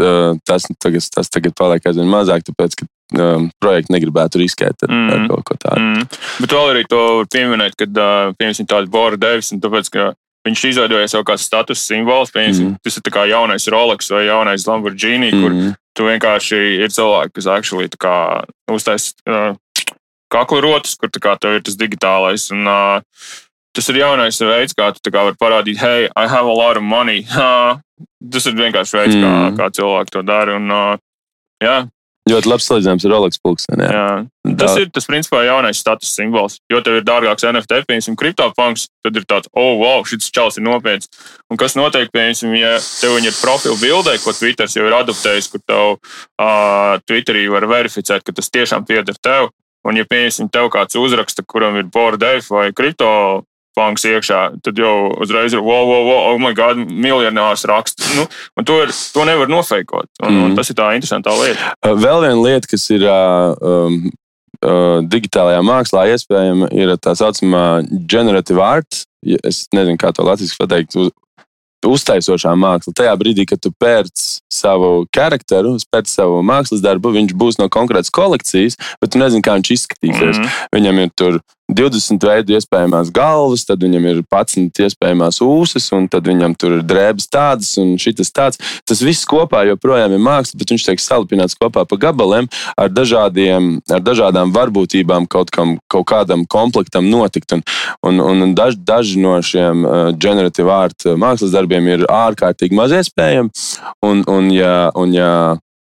tas, 0.47 0.65
tagad, 0.81 1.05
tas 1.13 1.29
tagad 1.29 1.53
paliek 1.59 1.85
aizvien 1.85 2.09
mazāk, 2.09 2.45
tāpēc, 2.47 2.79
ka 2.79 2.87
um, 3.19 3.47
projekti 3.61 3.93
negribētu 3.95 4.41
riskēt 4.41 4.85
ar, 4.87 4.91
mm. 4.91 5.13
ar 5.13 5.23
kaut 5.29 5.45
ko 5.49 5.59
tādu. 5.59 5.85
Mm. 5.85 6.09
Bet 6.43 6.57
vēl 6.57 6.73
arī 6.73 6.83
to 6.89 7.01
var 7.19 7.29
pieminēt, 7.35 7.77
kad 7.79 8.01
uh, 8.01 8.33
piemēram 8.39 8.69
tādu 8.69 8.93
Bora 8.93 9.19
Devis, 9.19 9.53
un 9.55 9.61
tāpēc, 9.63 9.91
ka 9.93 10.09
viņš 10.47 10.65
izveidoja 10.71 11.11
jau 11.13 11.23
kāds 11.27 11.45
status 11.47 11.85
piemēram, 11.87 12.59
mm. 12.59 12.81
tas 12.83 12.99
ir 12.99 13.13
kā 13.13 13.27
jaunais 13.29 13.69
Rolex 13.71 14.11
vai 14.13 14.25
jaunais 14.27 14.67
Lamborghini, 14.67 15.31
mm. 15.31 15.43
kur 15.43 15.77
Tu 15.93 16.05
vienkārši 16.07 16.59
ir 16.81 16.93
cilvēki, 16.93 17.35
kas 17.37 17.47
actually 17.53 17.89
uztaisīs 18.71 19.13
uh, 19.29 19.53
kaklu 20.33 20.61
rotas, 20.65 20.95
kur 20.97 21.11
kā, 21.13 21.35
tev 21.37 21.59
ir 21.59 21.65
tas 21.65 21.77
digitālais. 21.77 22.47
Un, 22.55 22.65
uh, 22.65 23.35
tas 23.77 23.89
ir 23.89 24.01
jaunais 24.01 24.39
veids, 24.41 24.73
kā 24.77 24.89
tu 24.97 25.13
kā 25.13 25.27
vari 25.29 25.37
parādīt, 25.39 25.77
hey, 25.81 26.09
I 26.15 26.25
have 26.27 26.49
a 26.49 26.53
lot 26.53 26.77
of 26.77 26.83
money. 26.83 27.25
tas 28.33 28.49
ir 28.49 28.57
vienkārši 28.57 28.99
veids, 28.99 29.17
mm. 29.19 29.27
kā, 29.27 29.51
kā 29.59 29.69
cilvēki 29.79 30.17
to 30.17 30.25
dara. 30.25 30.57
Un, 30.57 30.73
uh, 30.73 30.97
jā, 31.63 31.83
Ļoti 32.23 32.47
labs 32.47 32.65
salīdzinājums 32.69 33.03
ar. 33.03 33.81
Jā. 33.83 34.03
Jā. 34.47 34.53
Tas 34.61 34.77
ir 34.79 34.87
tas 34.95 35.07
principā 35.09 35.41
jaunais 35.43 35.79
status 35.83 36.13
simbols. 36.15 36.55
Jo 36.71 36.79
tev 36.83 37.01
ir 37.01 37.03
dārgāks 37.07 37.43
NFT, 37.49 37.81
piemēram, 37.89 38.15
kriptopunks, 38.19 38.85
tad 39.03 39.19
ir 39.19 39.25
tāds, 39.27 39.51
oh, 39.51 39.73
wow, 39.81 40.05
šis 40.07 40.31
čels 40.31 40.59
ir 40.59 40.63
nopietns. 40.63 41.11
Un 41.51 41.59
kas 41.59 41.75
notiek, 41.75 42.07
piemēram, 42.15 42.55
ja 42.55 42.77
tev 42.79 43.17
ir 43.19 43.35
profila 43.41 43.75
bildē, 43.81 44.15
ko 44.23 44.31
Twitter 44.37 44.71
jau 44.71 44.87
ir 44.87 44.95
adaptējis, 45.01 45.51
kur 45.51 45.63
tev 45.67 45.97
uh, 45.97 46.95
Twitterī 47.03 47.43
var 47.51 47.67
verificēt, 47.67 48.23
ka 48.23 48.35
tas 48.35 48.51
tiešām 48.55 48.87
pieder 48.87 49.19
tev. 49.19 49.51
Un, 49.83 49.99
ja, 49.99 50.07
piemēram, 50.07 50.47
tev 50.53 50.71
kāds 50.71 50.95
uzraksta, 50.95 51.43
kuram 51.43 51.75
ir 51.81 51.91
board 51.91 52.23
vai 52.47 52.69
kripto 52.71 53.43
punks 53.77 54.05
iekšā, 54.07 54.39
tad 54.65 54.79
jau 54.79 54.95
uzreiz 55.23 55.55
ir 55.55 55.61
wow, 55.63 55.85
wow, 55.89 56.03
wow, 56.07 56.25
oh, 56.31 56.41
my 56.41 56.53
god, 56.57 56.77
miljonārs 56.77 57.65
raksts. 57.69 58.11
Nu, 58.17 58.27
to, 58.63 58.81
ir, 58.85 58.93
to 59.13 59.25
nevar 59.27 59.49
nofeikot. 59.51 60.09
Un, 60.21 60.29
mm. 60.29 60.43
un 60.47 60.59
tas 60.59 60.69
ir 60.69 60.77
tā 60.77 60.91
interesantā 60.97 61.33
lieta. 61.39 61.73
Vēl 61.83 62.25
viena 62.25 62.37
lieta, 62.41 62.69
kas 62.69 62.85
ir 62.93 63.07
um, 63.09 63.97
digitālajā 65.09 65.65
mākslā 65.65 66.05
iespējama, 66.13 66.69
ir 66.75 66.93
tā 67.01 67.15
saucamā 67.19 67.65
generative 68.09 68.63
art. 68.63 69.03
Es 69.43 69.65
nezinu, 69.73 69.97
kā 69.99 70.13
to 70.15 70.25
latviešu 70.27 70.59
pateikt. 70.59 70.97
Uz, 70.99 71.11
uztaisošā 71.87 72.53
māksla. 72.59 72.93
Tajā 72.95 73.13
brīdī, 73.19 73.45
kad 73.49 73.61
tu 73.63 73.71
pērc 73.79 74.23
savu 74.51 75.05
charakteru, 75.15 75.75
pēc 75.91 76.11
savu 76.11 76.41
mākslas 76.45 76.83
darbu, 76.83 77.13
viņš 77.15 77.33
būs 77.39 77.59
no 77.59 77.69
konkrētas 77.71 78.13
kolekcijas, 78.13 78.77
bet 79.01 79.13
tu 79.13 79.21
nezini, 79.21 79.43
kā 79.43 79.57
viņš 79.57 79.73
izskatīsies. 79.77 80.39
Mm 80.39 80.45
-hmm. 80.45 80.69
Viņam 80.77 81.03
ir 81.03 81.11
tur 81.15 81.41
20 81.75 82.25
veidu 82.27 82.55
iespējamās 82.57 83.11
galvas, 83.13 83.65
tad 83.67 83.83
viņam 83.83 84.05
ir 84.09 84.21
11 84.23 84.83
iespējamās 84.85 85.39
ūsas, 85.43 85.89
un 85.95 86.07
tad 86.11 86.27
viņam 86.29 86.55
tur 86.59 86.77
ir 86.77 86.85
drēbes 86.87 87.29
tādas 87.33 87.73
un 87.81 87.95
šis 88.01 88.31
tāds. 88.33 88.61
Tas 88.87 89.01
viss 89.03 89.27
kopā 89.29 89.63
joprojām 89.69 90.15
ir 90.15 90.23
māksla, 90.23 90.59
bet 90.59 90.73
viņš 90.73 90.87
tiek 90.87 91.03
salipināts 91.03 91.57
kopā 91.59 91.85
pa 91.89 91.99
gabaliem 91.99 92.49
ar, 92.77 92.91
dažādiem, 92.93 93.79
ar 93.91 94.03
dažādām 94.03 94.53
varbūtībām 94.55 95.27
kaut, 95.31 95.51
kam, 95.53 95.77
kaut 95.91 96.07
kādam 96.09 96.45
komplektam 96.49 97.09
notikt. 97.09 97.53
Un, 97.53 98.19
un, 98.21 98.45
un 98.45 98.55
daž, 98.57 98.77
daži 98.79 99.19
no 99.21 99.35
šiem 99.43 99.83
uh, 99.83 100.05
generative 100.15 100.71
art 100.71 101.09
mākslas 101.19 101.53
darbiem 101.53 101.89
ir 101.91 102.07
ārkārtīgi 102.09 102.77
maz 102.77 102.95
iespējami. 102.95 103.51
Un, 104.05 104.23
un, 104.29 104.49
ja, 104.53 104.89
un, 104.95 105.13
ja, 105.15 105.33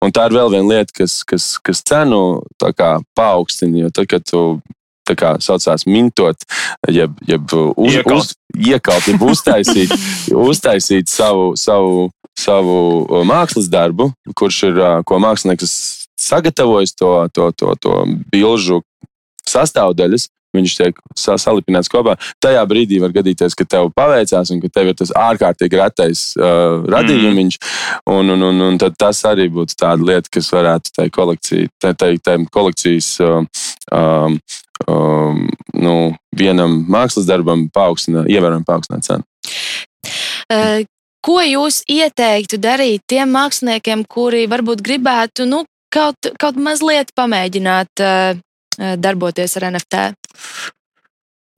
Un 0.01 0.09
tā 0.09 0.23
ir 0.25 0.33
vēl 0.33 0.49
viena 0.49 0.65
lieta, 0.65 0.95
kas, 0.97 1.19
kas, 1.29 1.43
kas 1.61 1.83
cenu 1.85 2.41
paaugstina. 3.13 3.83
Jo 3.83 3.91
tad, 3.93 4.07
kad 4.09 4.25
tu 4.25 4.39
tā 5.07 5.17
kā 5.17 5.35
saucās 5.43 5.85
mintot, 5.89 6.45
jeb, 6.89 7.15
jeb 7.27 7.53
uz, 7.53 7.95
iekaut. 7.97 8.17
uz, 8.17 8.33
iekaut, 8.57 9.07
jeb 9.09 9.23
uztaisīt, 9.25 9.95
uztaisīt 10.51 11.11
savu, 11.11 11.53
savu, 11.59 12.09
savu 12.37 13.23
mākslas 13.27 13.69
darbu, 13.71 14.11
kurš 14.37 14.63
ir, 14.69 14.83
ko 15.07 15.19
mākslinieks 15.21 15.75
sagatavojis 16.21 16.93
to, 16.95 17.27
to, 17.33 17.49
to, 17.57 17.73
to 17.81 17.97
bilžu 18.33 18.81
sastāvdaļas. 19.47 20.29
Viņš 20.51 20.73
tiek 20.75 20.97
salipināts 21.15 21.87
kopā. 21.87 22.17
Tajā 22.43 22.59
brīdī 22.67 22.97
var 22.99 23.13
gadīties, 23.15 23.53
ka 23.55 23.63
tev 23.63 23.87
paveicās, 23.95 24.49
un 24.51 24.59
ka 24.59 24.67
tev 24.67 24.89
ir 24.91 24.97
tas 24.99 25.13
ārkārtīgi 25.15 25.79
retais 25.79 26.23
uh, 26.35 26.83
radījums. 26.91 27.55
Mm. 27.55 28.01
Un, 28.11 28.33
un, 28.35 28.43
un, 28.49 28.65
un 28.65 28.79
tas 28.81 29.23
arī 29.29 29.47
būtu 29.53 29.77
tāda 29.79 30.03
lieta, 30.09 30.27
kas 30.35 30.51
varētu 30.51 30.91
tai 30.97 31.07
kolekcija, 31.07 31.71
tai, 31.79 31.93
tai, 31.95 32.11
tai 32.19 32.35
kolekcijas 32.51 33.13
uh, 33.23 33.63
um, 33.95 34.35
um, 34.89 35.45
nu, 35.73 35.95
vienam 36.37 36.81
mākslas 36.91 37.27
darbam 37.29 37.67
paaugstina, 37.73 38.25
ievērojami 38.29 38.67
paaugstināt 38.67 39.07
cenu. 39.07 39.27
Uh, 40.51 40.83
ko 41.25 41.39
jūs 41.45 41.81
ieteiktu 41.89 42.59
darīt 42.61 43.05
tiem 43.09 43.31
māksliniekiem, 43.35 44.05
kuri 44.09 44.47
varbūt 44.51 44.83
gribētu 44.85 45.47
nu, 45.49 45.63
kaut, 45.93 46.31
kaut 46.41 46.59
mazliet 46.59 47.13
pamēģināt 47.17 48.03
uh, 48.05 48.39
darboties 48.97 49.57
ar 49.59 49.69
NFT? 49.71 50.05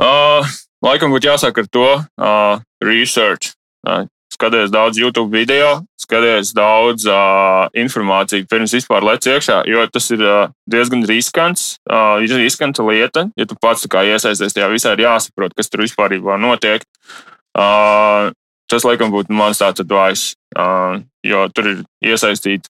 Uh, 0.02 0.54
laikam 0.84 1.14
būtu 1.14 1.30
jāsāk 1.32 1.64
ar 1.64 1.70
to 1.72 1.88
uh, 1.96 2.60
research. 2.84 3.54
Uh, 3.88 4.06
skaties 4.34 4.72
daudz 4.74 4.98
YouTube 4.98 5.32
video, 5.32 5.84
skaties 6.04 6.52
daudz 6.56 7.08
uh, 7.10 7.66
informāciju 7.80 8.48
pirms 8.52 8.76
vispār 8.76 9.06
lec 9.08 9.28
iekšā, 9.30 9.62
jo 9.70 9.86
tas 9.92 10.10
ir 10.13 10.24
uh, 10.24 10.52
diezgan 10.70 11.06
riskants, 11.10 11.78
uh, 11.89 12.20
riskanta 12.38 12.86
lieta. 12.88 13.28
Ja 13.39 13.48
tu 13.50 13.58
pats 13.62 13.88
iesaisties 13.88 14.56
tajā 14.56 14.70
visā, 14.72 14.94
ir 14.94 15.06
jāsaprot, 15.08 15.56
kas 15.58 15.72
tur 15.72 15.86
vispār 15.86 16.20
notiek. 16.42 16.86
Uh, 17.54 18.32
tas, 18.72 18.86
laikam, 18.88 19.12
būtu 19.13 19.34
mans 19.34 19.62
tāds 19.62 19.84
advice, 19.84 20.38
uh, 20.58 21.00
jo 21.26 21.48
tur 21.54 21.70
ir 21.72 21.84
iesaistīta 22.04 22.70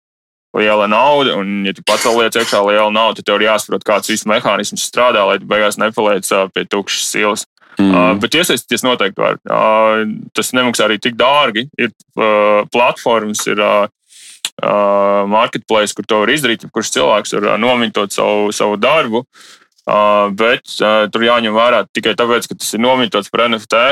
liela 0.54 0.88
nauda, 0.88 1.34
un, 1.40 1.64
ja 1.66 1.74
tu 1.74 1.82
pats 1.86 2.06
liec 2.06 2.36
iekšā 2.38 2.62
liela 2.68 2.92
nauda, 2.94 3.18
tad 3.20 3.30
tev 3.30 3.42
ir 3.42 3.48
jāsaprot, 3.48 3.86
kāds 3.88 4.12
viss 4.12 4.28
mehānisms 4.30 4.86
strādā, 4.86 5.24
lai 5.26 5.40
tu 5.42 5.50
beigās 5.50 5.80
nepaliec 5.82 6.30
uh, 6.30 6.46
pie 6.54 6.66
tukšas 6.70 7.10
silas. 7.10 7.48
Mm. 7.80 7.90
Uh, 7.90 8.12
bet 8.22 8.38
iesaistīties 8.38 8.86
noteikti 8.86 9.22
var. 9.22 9.40
Uh, 9.48 10.04
tas 10.36 10.54
nemaksā 10.54 10.88
arī 10.88 11.00
tik 11.02 11.18
dārgi. 11.20 11.68
Ir 11.80 11.92
uh, 11.92 12.64
platformas, 12.74 13.44
ir 13.50 13.62
uh, 13.64 13.90
marketplace, 15.30 15.96
kur 15.98 16.08
to 16.08 16.22
var 16.24 16.34
izdarīt. 16.34 16.68
Kurš 16.74 16.94
cilvēks 16.98 17.36
var 17.40 17.54
uh, 17.54 17.60
nomintot 17.62 18.14
savu, 18.14 18.52
savu 18.56 18.78
darbu. 18.82 19.26
Uh, 19.84 20.30
bet 20.32 20.64
uh, 20.80 21.06
tur 21.12 21.26
jāņem 21.26 21.56
vērā 21.56 21.84
tikai 21.92 22.16
tāpēc, 22.20 22.48
ka 22.48 22.56
tas 22.56 22.74
ir 22.76 22.84
nominēts 22.84 23.32
par 23.34 23.48
NFT. 23.50 23.84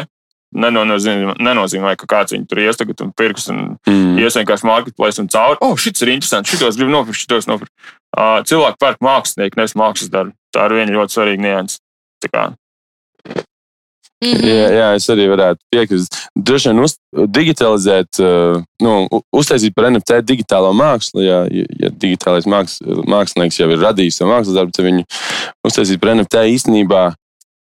Nenozīmē, 0.52 1.38
nenozīmē, 1.40 1.94
ka 1.96 2.08
kāds 2.12 2.36
viņu 2.36 2.50
tur 2.52 2.60
iestagad 2.60 3.04
un 3.06 3.14
pirks 3.16 3.48
un 3.54 3.62
mm. 3.88 4.18
ies 4.20 4.36
vienkārši 4.36 4.68
marketplace 4.68 5.24
un 5.24 5.30
cauri. 5.32 5.56
O, 5.64 5.72
oh, 5.72 5.80
šis 5.80 6.04
ir 6.04 6.12
interesants, 6.12 6.52
šitos 6.52 6.80
gribu 6.80 6.92
nopirkt, 6.92 7.24
šitos 7.24 7.48
nopirkt. 7.48 7.72
Uh, 8.12 8.42
cilvēki 8.48 8.82
pērk 8.84 9.00
mākslinieku, 9.08 9.60
nevis 9.60 9.78
mākslas 9.80 10.12
darbu. 10.12 10.36
Tā 10.52 10.68
ir 10.68 10.76
viena 10.76 10.98
ļoti 10.98 11.16
svarīga 11.16 11.46
nianses. 11.48 11.80
Mm 14.22 14.32
-hmm. 14.32 14.48
jā, 14.48 14.68
jā, 14.78 14.88
es 14.96 15.10
arī 15.10 15.26
varētu 15.32 15.60
piekrist. 15.74 16.18
Droši 16.36 16.70
vien 16.70 16.80
uz, 16.84 16.94
digitalizēt, 17.12 18.20
uh, 18.22 18.62
nu, 18.82 19.08
uztaisīt 19.34 19.74
par 19.74 19.90
NFT 19.90 20.22
digitālo 20.22 20.74
mākslu. 20.74 21.24
Ja, 21.26 21.40
ja 21.50 21.90
digitālais 21.90 22.46
māks, 22.46 22.78
mākslinieks 22.86 23.60
jau 23.60 23.70
ir 23.72 23.82
radījis 23.82 24.22
savu 24.22 24.32
mākslas 24.32 24.56
darbu, 24.56 24.72
tad 24.72 24.86
viņu 24.86 25.04
uztaisīt 25.68 26.00
par 26.00 26.14
NFT 26.16 26.46
īstenībā 26.54 27.14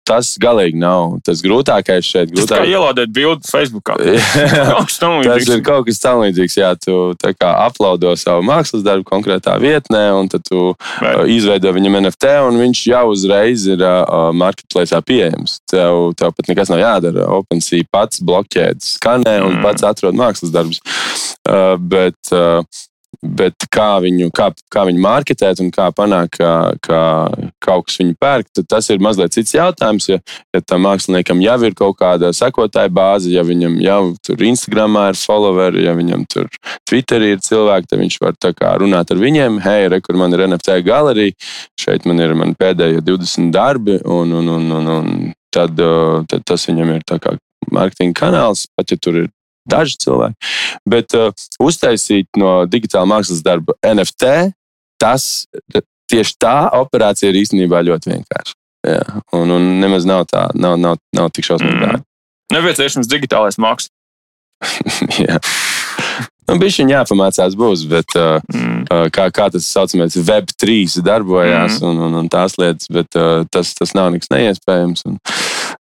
tas 0.09 0.33
galīgi 0.40 0.79
nav. 0.81 1.18
Tas 1.27 1.42
grūtākais 1.44 2.07
šeit 2.07 2.31
ir. 2.31 2.37
Grūtāk... 2.38 2.64
Kā 2.64 2.71
ielādēt 2.71 3.12
bildi 3.14 3.49
Facebook. 3.51 3.92
tas 5.29 5.51
ir 5.53 5.62
kaut 5.66 5.88
kas 5.88 6.01
tamlīdzīgs. 6.05 6.59
Jā, 6.61 6.73
tu 6.81 7.12
aplaudo 7.49 8.14
savu 8.18 8.44
mākslas 8.47 8.85
darbu 8.87 9.07
konkrētā 9.09 9.59
vietnē, 9.62 10.09
un 10.16 10.31
tad 10.33 10.47
tu 10.49 10.73
Vai. 11.03 11.12
Uh, 11.14 11.25
izveido 11.31 11.73
viņam 11.75 12.01
NFT, 12.03 12.33
un 12.49 12.61
viņš 12.62 12.83
jau 12.90 13.05
uzreiz 13.12 13.66
ir 13.71 13.83
uh, 13.85 14.31
marketplace 14.37 14.97
pieejams. 15.09 15.59
Tev, 15.71 16.12
tev 16.18 16.35
pat 16.37 16.51
nekas 16.51 16.73
nav 16.73 16.83
jādara. 16.83 17.29
OpenSea 17.38 17.87
pats 17.92 18.23
bloķē, 18.25 18.71
skanē 18.83 19.38
un 19.44 19.59
mm. 19.59 19.64
pats 19.66 19.87
atrod 19.87 20.18
mākslas 20.18 20.55
darbus. 20.55 20.83
Uh, 21.49 21.77
bet, 21.79 22.18
uh, 22.33 22.62
Bet 23.18 23.64
kā 23.74 23.96
viņu, 23.98 24.28
kā, 24.31 24.52
kā 24.70 24.85
viņu 24.87 25.00
marketēt 25.02 25.59
un 25.59 25.72
kā 25.74 25.88
panākt, 25.90 26.37
ka, 26.38 26.50
ka 26.78 27.00
kaut 27.64 27.88
kas 27.88 27.96
viņu 27.98 28.14
pērk, 28.20 28.50
tas 28.70 28.87
ir 28.94 29.02
mazliet 29.02 29.35
cits 29.35 29.57
jautājums. 29.57 30.07
Ja, 30.07 30.20
ja 30.54 30.61
tam 30.62 30.85
māksliniekam 30.87 31.42
jau 31.42 31.57
ir 31.66 31.74
kaut 31.78 31.98
kāda 31.98 32.31
sekotāja 32.37 32.92
bāze, 32.94 33.33
ja 33.35 33.42
viņam 33.46 33.74
jau 33.83 34.02
tur 34.22 34.44
Instagramā 34.46 35.09
ir 35.11 35.18
followeri, 35.18 35.83
ja 35.88 35.96
viņam 35.98 36.22
tur 36.31 36.46
Twitterī 36.87 37.33
ir 37.35 37.42
cilvēki, 37.42 37.90
tad 37.90 38.02
viņš 38.04 38.20
var 38.22 38.38
runāt 38.78 39.11
ar 39.11 39.18
viņiem. 39.18 39.59
Hei, 39.66 39.88
re, 39.90 39.98
kur 40.04 40.20
man 40.20 40.37
ir 40.37 40.46
NFT 40.46 40.78
galerija, 40.87 41.35
šeit 41.81 42.07
man 42.07 42.22
ir 42.22 42.37
man 42.38 42.54
pēdējie 42.54 43.02
20 43.02 43.50
darbi, 43.54 43.98
un, 44.04 44.31
un, 44.38 44.54
un, 44.54 44.70
un, 44.78 44.92
un 44.94 45.11
tad, 45.50 45.74
tad 46.31 46.46
tas 46.46 46.68
viņam 46.70 46.94
ir 46.94 47.07
kā 47.18 47.35
mārketinga 47.74 48.14
kanāls, 48.14 48.68
pat 48.78 48.94
ja 48.94 49.00
tur 49.00 49.24
ir 49.24 49.28
daži 49.70 49.98
cilvēki. 50.04 50.52
Bet 50.88 51.16
uh, 51.18 51.31
uztaisīt 51.62 52.40
no 52.40 52.62
digitāla 52.70 53.09
mākslas 53.11 53.42
darba 53.44 53.76
NFT, 53.87 54.52
tas 55.00 55.46
tieši 56.09 56.38
tā 56.40 56.57
operācija 56.78 57.31
ir 57.31 57.40
īstenībā 57.42 57.83
ļoti 57.87 58.14
vienkārša. 58.14 58.57
Jā, 58.88 59.02
un, 59.35 59.50
un 59.52 59.64
nemaz 59.83 60.07
nav 60.09 60.24
tā, 60.31 60.46
nav, 60.54 60.78
nav, 60.81 61.00
nav 61.14 61.33
tik 61.35 61.48
šausmīgi. 61.48 61.92
Mm. 61.98 62.04
Nepieciešams 62.54 63.11
digitālais 63.11 63.59
mākslinieks. 63.61 63.94
jā. 65.26 65.38
Nu, 66.48 66.57
Bija 66.57 66.78
viņa 66.78 66.94
jāpamācās, 66.94 67.57
būs, 67.59 67.83
bet 67.90 68.14
uh, 68.16 68.38
mm. 68.54 68.87
uh, 68.88 69.04
kā, 69.12 69.26
kā 69.35 69.50
tas 69.52 69.66
saucamais 69.68 70.16
Web 70.16 70.48
3 70.57 71.02
darbojās 71.04 71.76
mm. 71.83 71.90
un, 71.90 72.00
un, 72.07 72.16
un 72.22 72.31
tās 72.33 72.57
lietas, 72.61 72.88
bet 72.92 73.18
uh, 73.20 73.42
tas, 73.52 73.74
tas 73.76 73.92
nav 73.98 74.14
nekas 74.14 74.33
neiespējams. 74.33 75.04
Un, 75.11 75.18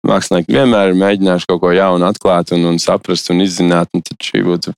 mākslinieki 0.07 0.55
vienmēr 0.55 0.91
ir 0.91 0.99
mēģinājuši 1.01 1.49
kaut 1.51 1.63
ko 1.63 1.71
jaunu 1.75 2.07
atklāt 2.07 2.53
un, 2.55 2.65
un 2.71 2.81
saprast 2.81 3.31
un 3.33 3.43
izzināt. 3.45 3.91
Un 3.95 4.05
tad 4.05 4.19
šī 4.23 4.43
būtu 4.47 4.73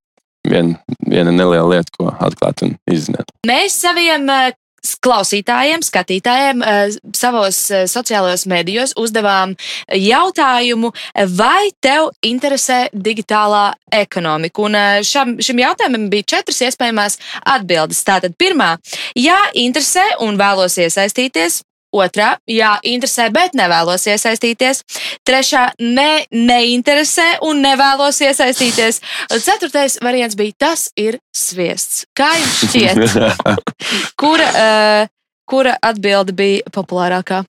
vien, 0.48 0.74
viena 1.10 1.34
neliela 1.34 1.68
lieta, 1.76 1.94
ko 1.98 2.10
atklāt 2.14 2.66
un 2.66 2.76
izzināt. 2.90 3.30
Mēs 3.48 3.78
saviem 3.84 4.28
eh, 4.34 4.56
klausītājiem, 5.04 5.84
skatītājiem 5.86 6.64
eh, 6.64 6.98
savos 7.18 7.62
eh, 7.72 7.86
sociālajos 7.92 8.46
medijos 8.52 8.96
uzdevām 9.00 9.56
jautājumu, 9.94 10.94
vai 11.36 11.70
tev 11.84 12.12
interesē 12.26 12.86
digitālā 12.94 13.74
ekonomika. 13.94 14.66
Un 14.66 14.78
šam, 15.06 15.38
šim 15.44 15.64
jautājumam 15.66 16.10
bija 16.12 16.32
četras 16.36 16.62
iespējamās 16.70 17.20
atbildes. 17.44 18.04
Tātad, 18.08 18.38
pirmā, 18.40 18.76
jā, 19.20 19.40
interesē 19.60 20.06
un 20.26 20.40
vēlos 20.40 20.80
iesaistīties. 20.80 21.64
Otrā, 21.90 22.36
jā, 22.46 22.76
interesē, 22.86 23.32
bet 23.34 23.56
nevēlos 23.58 24.04
iesaistīties. 24.12 24.84
Trešā, 25.26 25.64
ne, 25.82 26.26
neinteresē 26.30 27.40
un 27.48 27.64
nevēlos 27.66 28.20
iesaistīties. 28.22 29.02
Ceturtais 29.42 29.98
variants 30.06 30.38
bija 30.38 30.54
tas 30.68 30.90
ir 31.00 31.18
sviests. 31.34 32.04
Kā 32.14 32.30
jums 32.38 32.60
šķiet? 32.68 33.18
kura, 34.22 34.52
uh, 34.54 35.10
kura 35.50 35.74
atbilde 35.82 36.38
bija 36.38 36.70
populārākā? 36.76 37.42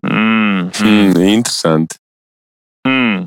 Mm, 0.00 0.70
mm, 0.72 1.22
interesanti. 1.28 2.00
Hmm. 2.88 3.26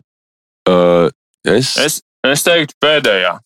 Uh, 0.65 1.13
es, 1.45 1.75
Es, 1.77 2.01
es 2.25 2.45
teiktu, 2.47 2.79
pēdējā. 2.81 3.37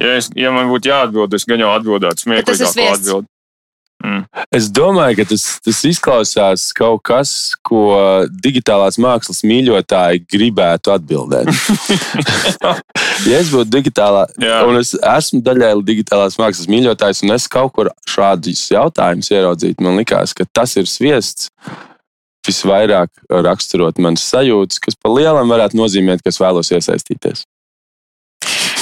Ja, 0.00 0.16
es, 0.18 0.28
ja 0.36 0.52
man 0.52 0.68
būtu 0.68 0.92
jāatbild, 0.92 1.32
es 1.36 1.48
gan 1.48 1.60
jau 1.64 1.72
atbildētu 1.72 2.18
tas 2.18 2.24
ir 2.24 2.28
smieklīgāko 2.28 2.72
sviests. 2.74 3.28
Mm. 4.02 4.24
es 4.50 4.66
domāju, 4.74 5.20
ka 5.20 5.24
tas, 5.30 5.44
tas 5.62 5.80
izklausās 5.86 6.64
kaut 6.74 7.04
kas, 7.06 7.32
ko 7.62 7.84
digitālās 8.42 8.98
mākslas 9.02 9.44
mīļotāji 9.46 10.24
gribētu 10.26 10.90
atbildēt. 10.96 11.50
ja 13.30 13.38
es 13.38 13.52
būtu 13.52 13.70
digitālā, 13.70 14.24
Jā. 14.42 14.64
un 14.66 14.80
es 14.80 14.96
esmu 14.98 15.38
daļai 15.46 15.70
digitālās 15.86 16.38
mākslas 16.40 16.66
mīļotājs, 16.72 17.22
un 17.22 17.36
es 17.36 17.46
kaut 17.52 17.76
kur 17.78 17.92
šādus 18.10 18.66
jautājumus 18.74 19.30
ieraudzītu, 19.30 19.86
man 19.86 20.02
liekas, 20.02 20.34
ka 20.34 20.48
tas 20.50 20.74
ir 20.80 20.90
sviests. 20.90 21.52
Visvairāk 22.42 23.06
raksturot 23.30 24.00
manas 24.02 24.24
sajūtas, 24.26 24.80
kas 24.82 24.96
pa 24.98 25.12
lielam 25.14 25.46
varētu 25.52 25.78
nozīmēt, 25.78 26.24
ka 26.24 26.32
es 26.32 26.40
vēlos 26.42 26.72
iesaistīties. 26.74 27.44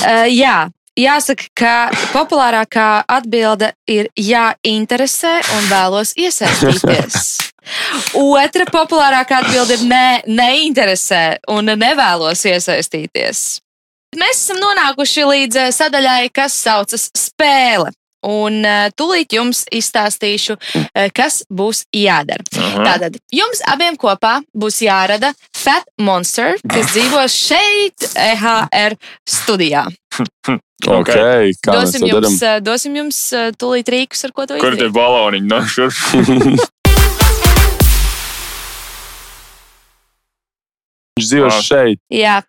Uh, 0.00 0.24
jā. 0.32 0.70
Jāsaka, 1.00 1.46
ka 1.54 1.74
populārākā 2.12 3.04
atbilde 3.08 3.70
ir 3.88 4.10
jā, 4.18 4.50
interesē 4.66 5.38
un 5.56 5.68
vēlos 5.70 6.12
iesaistīties. 6.18 7.30
Otra 8.20 8.66
populārākā 8.68 9.40
atbilde 9.44 9.78
ir 9.78 9.86
nē, 9.88 10.06
neinteresē 10.26 11.24
un 11.54 11.72
nevēlos 11.78 12.44
iesaistīties. 12.50 13.60
Mēs 14.18 14.42
esam 14.42 14.58
nonākuši 14.58 15.26
līdz 15.28 15.60
eh, 15.62 15.72
sadaļai, 15.74 16.30
kas 16.34 16.56
saucas 16.58 17.06
spēle. 17.14 17.92
Un 18.26 18.64
eh, 18.68 18.90
tūlīt 18.92 19.32
jums 19.32 19.62
izstāstīšu, 19.72 20.56
eh, 20.94 21.08
kas 21.16 21.42
būs 21.48 21.86
jādara. 21.96 22.44
Aha. 22.58 22.84
Tātad 22.84 23.16
jums 23.32 23.62
abiem 23.66 23.96
kopā 23.96 24.42
būs 24.52 24.82
jārada 24.84 25.32
Fat 25.56 25.84
Monster, 25.98 26.58
kas 26.68 26.92
dzīvo 26.92 27.22
šeit, 27.32 28.10
EHR 28.16 28.96
studijā. 29.28 29.86
Ok, 30.88 31.10
okay 31.12 31.50
kā 31.60 31.74
mēs 31.76 31.90
Dosim 31.92 32.06
jums, 32.08 32.38
eh, 32.42 32.54
dosim 32.64 32.94
jums 32.96 33.16
tūlīt 33.60 33.84
rīkus, 33.92 34.22
ar 34.24 34.32
ko 34.32 34.46
to 34.48 34.56
Kur 34.56 34.72
tie 34.72 34.86
izdarīt. 34.88 34.94
baloniņi 34.96 35.48
no 35.50 35.58
šurp? 35.68 35.92
Viņš 41.18 41.28
dzīvo 41.28 41.50
Ah. 41.50 41.60
šeit. 41.60 42.00
Jā, 42.10 42.42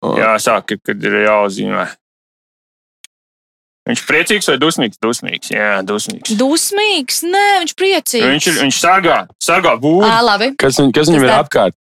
Jā, 0.00 0.30
sāk, 0.40 0.72
kad 0.80 1.02
ir 1.04 1.12
jāuzzīmē. 1.26 1.82
Viņš 3.88 4.02
priecīgs 4.06 4.46
vai 4.50 4.56
dusmīgs? 4.60 4.98
Dusmīgs, 5.02 5.50
jā, 5.54 5.80
dusmīgs. 5.88 6.34
dusmīgs. 6.36 7.22
Nē, 7.24 7.46
viņš 7.64 7.72
priecīgs. 7.80 8.26
Viņš, 8.28 8.46
ir, 8.50 8.58
viņš 8.66 8.78
sargā, 8.78 9.16
sargā 9.42 9.72
labi. 10.26 10.50
Kas, 10.60 10.76
viņ, 10.78 10.92
kas 10.92 11.08
viņam 11.08 11.24
ir 11.24 11.30
tā- 11.32 11.38
apkārt? 11.42 11.76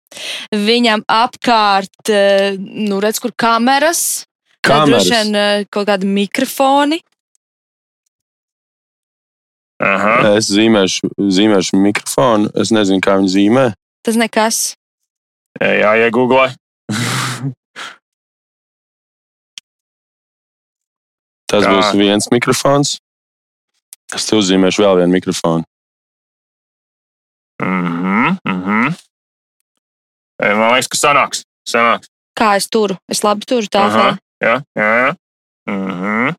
Viņam 0.53 1.03
apkārt, 1.11 2.11
nu, 2.59 2.99
redz, 3.03 3.19
kur 3.19 3.33
kameras. 3.35 4.25
Kameras. 4.63 5.07
Droši 5.07 5.09
vien 5.31 5.65
kaut 5.73 5.87
kādi 5.89 6.07
mikrofoni. 6.07 7.01
Aha. 9.83 10.35
Es 10.37 10.49
zīmēšu, 10.49 11.11
zīmēšu 11.21 11.77
mikrofonu. 11.81 12.49
Es 12.57 12.71
nezinu, 12.73 13.01
kā 13.03 13.17
viņi 13.19 13.33
zīmē. 13.35 13.65
Tas 14.05 14.17
nekas. 14.17 14.75
Jā, 15.61 15.91
iegūglē. 16.07 16.53
Tas 21.47 21.63
Kā? 21.63 21.71
būs 21.71 21.93
viens 21.95 22.27
mikrofons. 22.31 22.97
Es 24.15 24.25
te 24.27 24.35
uzzīmēšu 24.39 24.83
vēl 24.83 24.97
vienu 25.01 25.13
mikrofonu. 25.17 25.63
Mhm, 27.61 28.37
mhm. 28.47 28.93
E, 30.43 30.53
Man 30.53 30.71
liekas, 30.75 30.87
ka 30.91 30.97
sanāks. 30.99 31.43
sanāks. 31.67 32.07
Kā 32.37 32.55
es 32.59 32.67
turu? 32.69 32.97
Es 33.09 33.23
labi 33.25 33.45
turu 33.49 33.65
tā. 33.67 33.87
Aha, 33.87 34.17
Jā, 34.43 34.61
jā. 34.77 35.15
Mhm. 35.67 36.35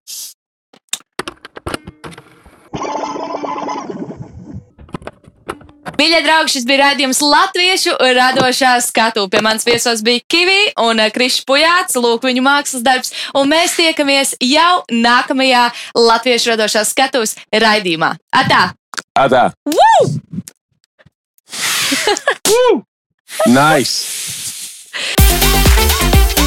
Mīļie 5.99 6.21
draugi, 6.23 6.53
šis 6.55 6.67
bija 6.69 6.79
raidījums 6.85 7.19
Latviešu 7.27 7.97
radošā 8.15 8.77
skatu. 8.87 9.25
Pie 9.33 9.41
manis 9.43 9.67
viesos 9.67 9.99
bija 10.07 10.23
Kivi 10.31 10.69
un 10.79 11.03
Krišs 11.11 11.43
Pujāts, 11.49 11.99
lūk, 11.99 12.23
viņu 12.29 12.45
mākslas 12.47 12.85
darbs. 12.87 13.11
Un 13.35 13.51
mēs 13.51 13.75
tiekamies 13.75 14.37
jau 14.47 14.85
nākamajā 14.95 15.65
Latviešu 15.99 16.55
radošā 16.55 16.87
skatus 16.87 17.35
raidījumā. 17.51 18.15
Atā! 18.31 18.71
Atā! 19.19 19.51
nice! 23.51 24.07